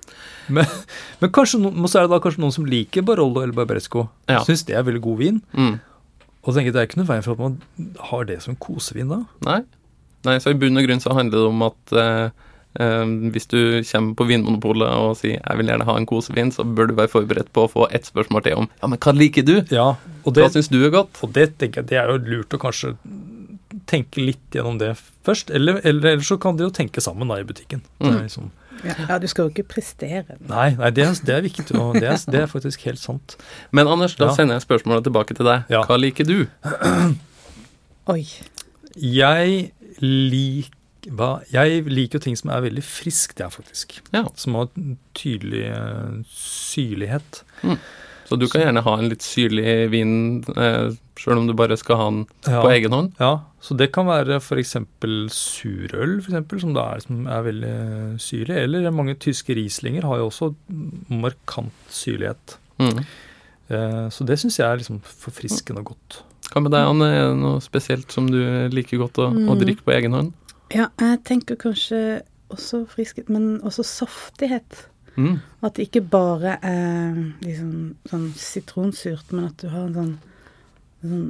Men, 0.49 0.65
kanskje 1.32 1.62
no, 1.62 1.69
så 1.88 1.99
er 2.01 2.08
det 2.08 2.10
da 2.12 2.19
kanskje 2.19 2.39
noen 2.39 2.51
som 2.51 2.65
liker 2.65 3.01
Barolo 3.01 3.39
eller 3.41 3.53
Barbaresco. 3.53 4.10
Ja. 4.27 4.41
Syns 4.43 4.65
det 4.65 4.75
er 4.75 4.84
veldig 4.84 5.01
god 5.01 5.17
vin. 5.17 5.41
Mm. 5.56 5.79
Og 6.43 6.53
tenker 6.53 6.73
Det 6.73 6.75
er 6.82 6.88
ikke 6.88 6.97
noe 6.97 7.08
veien 7.08 7.23
for 7.23 7.32
at 7.32 7.39
man 7.39 7.62
har 8.10 8.25
det 8.25 8.41
som 8.43 8.58
kosevin 8.58 9.08
da. 9.08 9.21
Nei. 9.45 9.62
Nei, 10.25 10.38
så 10.39 10.51
i 10.51 10.53
bunn 10.60 10.75
og 10.77 10.84
grunn 10.84 10.99
så 10.99 11.13
handler 11.15 11.39
det 11.39 11.47
om 11.47 11.62
at 11.63 11.93
eh, 11.93 12.29
hvis 12.75 13.45
du 13.47 13.83
kommer 13.91 14.15
på 14.15 14.25
Vinmonopolet 14.27 14.89
og 14.89 15.17
sier 15.17 15.39
'jeg 15.41 15.57
vil 15.57 15.67
gjerne 15.67 15.86
ha 15.86 15.95
en 15.97 16.05
kosevin', 16.05 16.51
så 16.51 16.63
bør 16.65 16.88
du 16.88 16.95
være 16.95 17.07
forberedt 17.12 17.51
på 17.53 17.67
å 17.67 17.71
få 17.71 17.88
ett 17.91 18.05
spørsmål 18.05 18.43
til 18.43 18.53
om 18.55 18.69
'ja, 18.81 18.88
men 18.88 18.97
hva 18.99 19.13
liker 19.13 19.43
du'? 19.43 19.71
Ja, 19.71 19.95
og 20.25 20.33
Hva 20.33 20.33
det, 20.33 20.51
syns 20.53 20.69
du 20.69 20.83
er 20.86 20.89
godt? 20.89 21.21
og 21.23 21.33
det 21.33 21.57
tenker 21.59 21.81
jeg 21.81 21.88
det 21.88 21.97
er 21.97 22.07
jo 22.07 22.17
lurt 22.17 22.49
å 22.49 22.57
kanskje 22.59 22.95
tenke 23.88 24.17
litt 24.25 24.51
gjennom 24.51 24.77
det 24.79 24.97
først. 25.25 25.49
Eller, 25.53 25.81
eller, 25.83 26.09
eller 26.13 26.21
så 26.23 26.38
kan 26.39 26.55
de 26.57 26.63
jo 26.63 26.69
tenke 26.69 27.01
sammen 27.01 27.27
da 27.27 27.36
i 27.36 27.43
butikken. 27.43 27.81
Det 27.99 28.07
Mm. 28.12 28.17
er 28.17 28.21
liksom, 28.23 28.51
Ja, 28.83 28.93
ja, 29.09 29.17
du 29.19 29.27
skal 29.27 29.45
jo 29.45 29.49
ikke 29.53 29.67
prestere. 29.67 30.25
nei, 30.49 30.71
nei 30.75 30.89
det, 30.89 31.05
er, 31.07 31.13
det 31.25 31.29
er 31.36 31.41
viktig, 31.41 31.75
og 31.79 31.93
det 31.93 32.03
er, 32.03 32.31
det 32.31 32.39
er 32.41 32.47
faktisk 32.47 32.81
helt 32.83 32.99
sant. 32.99 33.36
Men 33.71 33.88
Anders, 33.88 34.15
da 34.15 34.25
Ja. 34.25 34.33
sender 34.36 34.55
jeg 34.59 34.62
spørsmålet 34.67 35.03
tilbake 35.03 35.36
til 35.36 35.45
deg. 35.45 35.63
Ja. 35.69 35.83
Hva 35.83 35.97
liker 35.99 36.23
du? 36.25 36.47
Oi. 38.07 38.25
Jeg 38.95 39.71
lik, 40.01 40.69
hva, 40.69 40.83
jeg 41.52 41.84
liker 41.89 42.20
jo 42.20 42.24
ting 42.24 42.36
som 42.39 42.50
er 42.54 42.62
veldig 42.66 42.84
friskt, 42.84 43.39
jeg, 43.39 43.52
faktisk. 43.52 44.00
Ja. 44.13 44.24
Som 44.36 44.56
har 44.56 44.70
tydelig 45.18 45.66
eh, 45.70 46.22
syrlighet. 46.32 47.44
Så 48.30 48.38
du 48.39 48.46
kan 48.48 48.62
gjerne 48.63 48.82
ha 48.86 48.94
en 48.98 49.10
litt 49.12 49.22
syrlig 49.26 49.89
vin, 49.92 50.13
eh, 50.56 50.94
sjøl 51.20 51.42
om 51.42 51.48
du 51.50 51.54
bare 51.54 51.76
skal 51.78 51.98
ha 52.00 52.06
den 52.10 52.22
Ja. 52.48 52.62
på 52.63 52.72
egen 52.72 52.92
hånd. 52.96 53.12
Ja, 53.20 53.42
så 53.62 53.76
det 53.78 53.92
kan 53.94 54.08
være 54.08 54.39
f.eks. 54.39 54.76
surøl, 55.30 56.22
for 56.24 56.32
eksempel, 56.32 56.60
som, 56.63 56.76
er, 56.78 57.00
som 57.04 57.28
er 57.28 57.44
veldig 57.46 57.76
syrlig. 58.24 58.58
Eller 58.63 58.89
mange 58.96 59.16
tyske 59.20 59.54
rieslinger 59.58 60.08
har 60.08 60.18
jo 60.24 60.30
også 60.32 60.54
markant 61.10 61.74
syrlighet. 61.94 62.58
Mm. 62.80 63.04
Eh, 63.70 64.06
så 64.13 64.26
det 64.28 64.39
syns 64.42 64.58
jeg 64.60 64.68
er 64.70 64.80
liksom 64.82 65.02
forfriskende 65.06 65.84
og 65.84 65.94
godt. 65.94 66.22
Hva 66.54 66.62
med 66.62 66.74
deg, 66.76 66.86
Anne? 66.86 67.06
Er 67.12 67.28
det 67.32 67.38
noe 67.42 67.62
spesielt 67.63 68.12
som 68.13 68.28
du 68.30 68.39
liker 68.74 69.00
godt 69.02 69.18
å, 69.24 69.30
å 69.32 69.54
Mm. 69.56 69.60
drikke 69.63 69.84
på 69.88 69.94
egen 69.96 70.13
hånd? 70.13 70.34
Ja, 70.73 70.88
jeg 70.99 71.23
tenker 71.27 71.55
kanskje 71.59 72.21
også 72.53 72.83
friskhet, 72.89 73.29
men 73.29 73.59
også 73.65 73.83
saftighet. 73.86 74.88
Mm. 75.15 75.39
At 75.62 75.75
det 75.77 75.88
ikke 75.91 76.01
bare 76.09 76.55
er 76.65 77.13
liksom 77.43 77.73
sånn 78.09 78.31
sitronsurt, 78.39 79.31
men 79.31 79.45
at 79.51 79.57
du 79.62 79.67
har 79.69 79.86
en 79.86 79.93
sånn, 79.93 80.13
en 81.03 81.09
sånn 81.12 81.27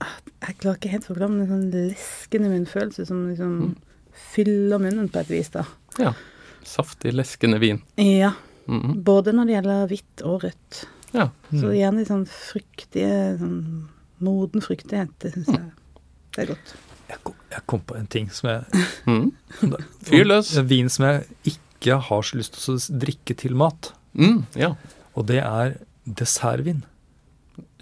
ah, 0.00 0.14
Jeg 0.46 0.56
klarer 0.62 0.78
ikke 0.78 0.92
helt 0.94 1.04
å 1.04 1.12
forklare, 1.12 1.30
men 1.34 1.44
en 1.44 1.52
sånn 1.52 1.74
leskende 1.90 2.48
munnfølelse 2.52 3.06
som 3.08 3.26
liksom 3.28 3.58
Mm. 3.60 3.76
fyller 4.32 4.78
munnen 4.80 5.08
på 5.12 5.20
et 5.20 5.28
vis, 5.28 5.50
da. 5.50 5.64
Ja. 5.98 6.14
Saftig, 6.64 7.12
leskende 7.14 7.58
vin. 7.60 7.82
Ja. 8.00 8.32
Mm. 8.66 9.02
Både 9.04 9.32
når 9.32 9.46
det 9.46 9.54
gjelder 9.54 9.86
hvitt 9.88 10.22
og 10.24 10.42
rødt. 10.42 10.86
Ja. 11.12 11.28
Så 11.52 11.68
Mm. 11.68 11.76
gjerne 11.76 11.98
litt 11.98 12.08
sånn 12.08 12.26
fruktige, 12.26 13.38
sånn 13.38 13.88
moden 14.20 14.60
fruktighet. 14.62 15.10
Det 15.20 15.32
syns 15.34 15.46
jeg 15.46 15.72
det 16.32 16.42
er 16.48 16.54
godt. 16.54 16.74
Jeg 17.08 17.18
jeg 17.56 17.64
kom 17.70 17.80
på 17.88 17.96
en 17.98 18.06
ting 18.12 18.28
som 18.34 18.50
jeg 18.50 18.84
Mm. 19.06 19.30
Fyr 20.08 20.24
løs. 20.28 20.52
Vin 20.68 20.88
som 20.92 21.06
jeg 21.08 21.26
ikke 21.54 21.98
har 22.08 22.22
så 22.26 22.36
lyst 22.38 22.56
til 22.58 22.74
å 22.76 22.98
drikke 23.04 23.36
til 23.38 23.54
mat. 23.58 23.92
Mm. 24.18 24.44
Ja. 24.58 24.74
Og 25.16 25.26
det 25.30 25.40
er 25.44 25.76
dessertvin. 26.06 26.84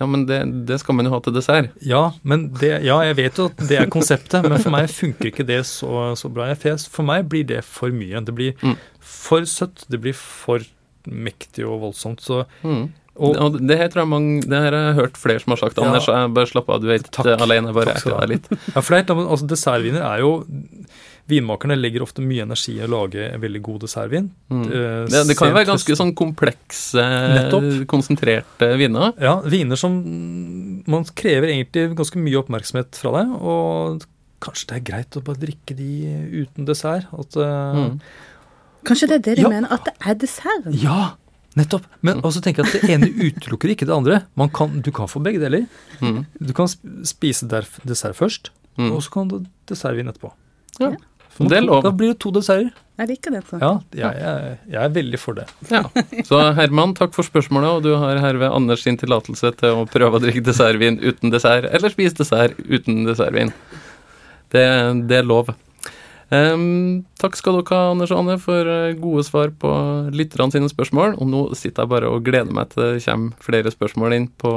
ja, 0.01 0.07
men 0.11 0.25
det, 0.27 0.39
det 0.67 0.79
skal 0.83 0.95
man 0.99 1.07
jo 1.07 1.13
ha 1.15 1.21
til 1.23 1.35
dessert. 1.37 1.71
Ja, 1.87 2.13
men 2.27 2.49
det, 2.61 2.71
ja, 2.87 2.97
jeg 3.07 3.17
vet 3.19 3.39
jo 3.39 3.47
at 3.51 3.63
det 3.69 3.79
er 3.81 3.91
konseptet, 3.91 4.43
men 4.47 4.59
for 4.63 4.75
meg 4.75 4.89
funker 4.91 5.31
ikke 5.31 5.47
det 5.47 5.61
så, 5.67 6.13
så 6.19 6.31
bra. 6.35 6.49
For 6.59 7.03
meg 7.07 7.29
blir 7.31 7.45
det 7.47 7.63
for 7.67 7.91
mye. 7.95 8.23
Det 8.27 8.35
blir 8.35 8.55
Mm. 8.63 8.77
for 9.01 9.47
søtt, 9.47 9.85
det 9.91 10.01
blir 10.03 10.15
for 10.19 10.63
mektig 11.07 11.67
og 11.67 11.81
voldsomt. 11.89 12.23
Så, 12.25 12.45
Mm. 12.63 12.93
Og, 13.17 13.37
Og 13.37 13.59
det 13.67 13.77
her 13.79 13.89
tror 13.89 14.03
jeg 14.03 14.09
mange 14.11 14.41
Det 14.43 14.59
her 14.59 14.73
har 14.75 14.87
jeg 14.89 14.95
hørt 14.99 15.17
flere 15.17 15.41
som 15.41 15.53
har 15.55 15.61
sagt. 15.63 15.77
Ja. 15.79 15.85
Anders, 15.87 16.07
jeg 16.11 16.35
bare 16.35 16.51
slapp 16.51 16.69
av, 16.69 16.81
du 16.83 16.89
vet 16.91 17.11
Takk. 17.15 17.41
alene. 17.41 17.73
Bare 17.73 17.95
Takk 17.95 18.21
deg 18.21 18.29
litt. 18.29 18.49
ja, 18.75 18.81
for 18.81 18.95
det 18.97 19.05
er, 19.11 19.21
altså, 19.29 19.47
dessertviner 19.47 20.03
er 20.03 20.25
jo 20.25 20.33
Vinmakerne 21.27 21.73
legger 21.81 22.03
ofte 22.05 22.21
mye 22.21 22.43
energi 22.45 22.75
i 22.77 22.83
å 22.85 22.89
lage 22.93 23.23
en 23.33 23.41
veldig 23.41 23.61
god 23.65 23.79
dessertvin. 23.87 24.27
Mm. 24.53 24.65
Eh, 24.69 25.07
Det, 25.09 25.23
det 25.31 25.37
kan 25.39 25.49
jo 25.49 25.55
være 25.57 25.71
ganske 25.71 25.97
sånn 25.97 26.11
komplekse, 26.21 27.01
Nettopp. 27.33 27.69
konsentrerte 27.89 28.69
viner. 28.77 29.15
Ja, 29.25 29.39
viner 29.41 29.81
som 29.81 29.97
Man 30.85 31.07
krever 31.17 31.49
egentlig 31.49 31.95
ganske 31.97 32.21
mye 32.21 32.43
oppmerksomhet 32.43 32.93
fra 33.01 33.15
deg, 33.23 33.33
og 33.41 34.05
kanskje 34.45 34.69
det 34.69 34.77
er 34.77 34.85
greit 34.91 35.17
å 35.17 35.25
bare 35.25 35.41
drikke 35.41 35.73
de 35.79 35.89
uten 36.45 36.67
dessert. 36.69 37.09
At, 37.17 37.37
eh, 37.41 37.81
Mm. 37.81 38.01
Kanskje 38.85 39.09
det 39.09 39.15
er 39.17 39.25
det 39.31 39.37
de 39.37 39.43
Ja. 39.43 39.49
mener, 39.49 39.73
at 39.73 39.85
det 39.87 39.95
er 40.05 40.15
desserten? 40.27 40.77
Ja, 40.83 41.15
nettopp. 41.57 41.85
Men 42.03 42.21
også 42.27 42.43
tenker 42.45 42.65
jeg 42.65 42.75
at 42.75 42.83
det 42.83 42.91
ene 42.97 43.09
utelukker 43.29 43.71
ikke 43.75 43.87
det 43.89 43.95
andre. 43.95 44.23
Man 44.37 44.51
kan, 44.55 44.81
du 44.83 44.91
kan 44.95 45.07
få 45.11 45.23
begge 45.25 45.41
deler. 45.43 45.67
Mm. 46.01 46.25
Du 46.41 46.53
kan 46.57 46.67
spise 47.07 47.47
dessert 47.51 48.17
først, 48.19 48.51
Mm. 48.75 48.89
og 48.91 49.03
så 49.07 49.11
kan 49.15 49.29
du 49.31 49.37
dessertvin 49.71 50.09
etterpå. 50.11 50.33
Ja. 50.83 50.89
For 51.31 51.47
Det 51.51 51.61
er 51.61 51.63
lov. 51.63 51.85
Da 51.85 51.91
blir 51.95 52.09
det 52.11 52.19
to 52.23 52.33
desserter. 52.35 52.73
Jeg 52.99 53.09
liker 53.09 53.31
det. 53.35 53.43
Så. 53.47 53.59
Ja, 53.63 53.71
jeg, 53.95 54.19
jeg, 54.23 54.59
jeg 54.71 54.81
er 54.83 54.91
veldig 54.97 55.19
for 55.23 55.35
det. 55.39 55.45
Ja. 55.71 55.81
Så 56.27 56.41
Herman, 56.55 56.93
takk 56.99 57.15
for 57.15 57.23
spørsmålet, 57.27 57.71
og 57.71 57.83
du 57.87 57.93
har 57.99 58.19
herved 58.23 58.51
Anders 58.55 58.83
sin 58.83 58.99
tillatelse 58.99 59.51
til 59.59 59.79
å 59.79 59.87
prøve 59.87 60.19
å 60.19 60.23
drikke 60.23 60.43
dessertvin 60.47 60.99
uten 61.03 61.31
dessert, 61.35 61.67
eller 61.71 61.91
spise 61.95 62.19
dessert 62.19 62.59
uten 62.67 63.05
dessertvin. 63.07 63.51
Det, 64.55 64.65
det 65.11 65.21
er 65.23 65.27
lov. 65.27 65.51
Ehm, 66.35 67.05
takk 67.21 67.37
skal 67.39 67.59
dere 67.61 67.77
ha, 67.77 67.91
Anders 67.93 68.13
og 68.15 68.23
Anne, 68.23 68.39
for 68.43 68.71
eh, 68.71 68.95
gode 68.99 69.25
svar 69.27 69.53
på 69.61 69.71
lytterne 70.15 70.55
sine 70.55 70.71
spørsmål. 70.73 71.19
Og 71.21 71.31
nå 71.31 71.43
sitter 71.59 71.85
jeg 71.85 71.93
bare 71.93 72.11
og 72.11 72.25
gleder 72.27 72.55
meg 72.55 72.73
til 72.73 72.85
det 72.85 73.05
kommer 73.05 73.45
flere 73.45 73.73
spørsmål 73.75 74.17
inn 74.17 74.29
på 74.41 74.55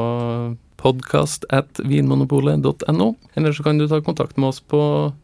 podkast 0.77 1.47
at 1.53 1.81
vinmonopolet.no. 1.89 3.09
Eller 3.35 3.55
så 3.55 3.65
kan 3.65 3.81
du 3.81 3.87
ta 3.89 3.99
kontakt 4.05 4.37
med 4.37 4.51
oss 4.51 4.61
på 4.61 4.81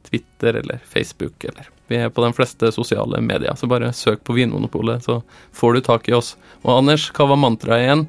Twitter 0.09 0.57
eller 0.63 0.81
Facebook, 0.89 1.37
eller 1.45 1.69
vi 1.91 1.99
er 1.99 2.09
på 2.09 2.23
de 2.23 2.31
fleste 2.35 2.71
sosiale 2.73 3.21
medier. 3.21 3.53
Så 3.59 3.69
bare 3.69 3.93
søk 3.93 4.23
på 4.25 4.35
Vinmonopolet, 4.37 5.03
så 5.05 5.19
får 5.53 5.77
du 5.77 5.85
tak 5.85 6.09
i 6.09 6.15
oss. 6.17 6.33
Og 6.63 6.77
Anders, 6.79 7.09
hva 7.13 7.27
var 7.29 7.41
mantraet 7.41 7.85
igjen? 7.85 8.07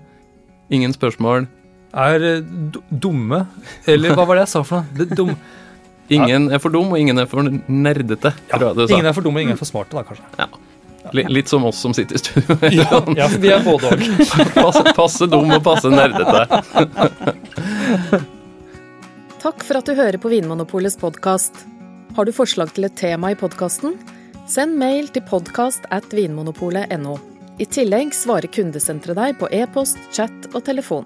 Ingen 0.72 0.94
spørsmål. 0.96 1.48
Er 1.94 2.24
eh, 2.26 2.40
dumme 2.90 3.44
Eller 3.86 4.16
hva 4.16 4.24
var 4.26 4.34
det 4.34 4.48
jeg 4.48 4.54
sa 4.56 4.64
for 4.66 4.82
noe? 4.82 4.96
Det, 4.98 5.14
dum. 5.14 5.36
Ingen 6.12 6.50
er 6.52 6.58
for 6.60 6.68
dum, 6.74 6.90
og 6.92 6.98
ingen 7.00 7.18
er 7.18 7.26
for 7.30 7.42
nerdete, 7.68 8.34
Ja, 8.52 8.58
du 8.60 8.84
ingen 8.88 9.06
er 9.08 9.12
for 9.16 9.22
dum, 9.24 9.34
og 9.36 9.40
ingen 9.40 9.54
er 9.56 9.60
for 9.60 9.68
smarte, 9.70 9.96
da, 9.96 10.02
kanskje. 10.04 10.24
Li- 11.12 11.26
Litt 11.28 11.48
som 11.48 11.64
oss 11.68 11.76
som 11.84 11.92
sitter 11.96 12.16
i 12.16 12.18
studio. 12.18 12.56
Ja, 12.72 13.00
ja 13.16 13.26
vi 13.28 13.48
er 13.52 13.60
både 13.64 13.90
òg. 13.92 14.04
passe, 14.56 14.84
passe 14.96 15.26
dum 15.28 15.50
og 15.52 15.60
passe 15.64 15.90
nerdete. 15.92 16.46
Takk 19.44 19.64
for 19.68 19.76
at 19.80 19.84
du 19.88 19.92
hører 19.98 20.16
på 20.20 20.30
Vinmonopolets 20.32 20.96
podkast. 21.00 21.64
Har 22.16 22.24
du 22.24 22.32
forslag 22.32 22.72
til 22.72 22.86
et 22.88 22.96
tema 22.96 23.32
i 23.34 23.36
podkasten? 23.36 23.98
Send 24.48 24.76
mail 24.80 25.08
til 25.12 25.24
podkast 25.28 25.84
at 25.92 26.08
vinmonopolet.no. 26.16 27.18
I 27.60 27.66
tillegg 27.70 28.14
svarer 28.16 28.48
kundesenteret 28.50 29.16
deg 29.20 29.36
på 29.38 29.48
e-post, 29.54 30.00
chat 30.16 30.48
og 30.54 30.64
telefon. 30.66 31.04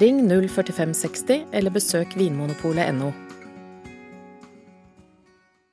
Ring 0.00 0.22
04560 0.30 1.44
eller 1.54 1.74
besøk 1.74 2.14
vinmonopolet.no. 2.18 3.10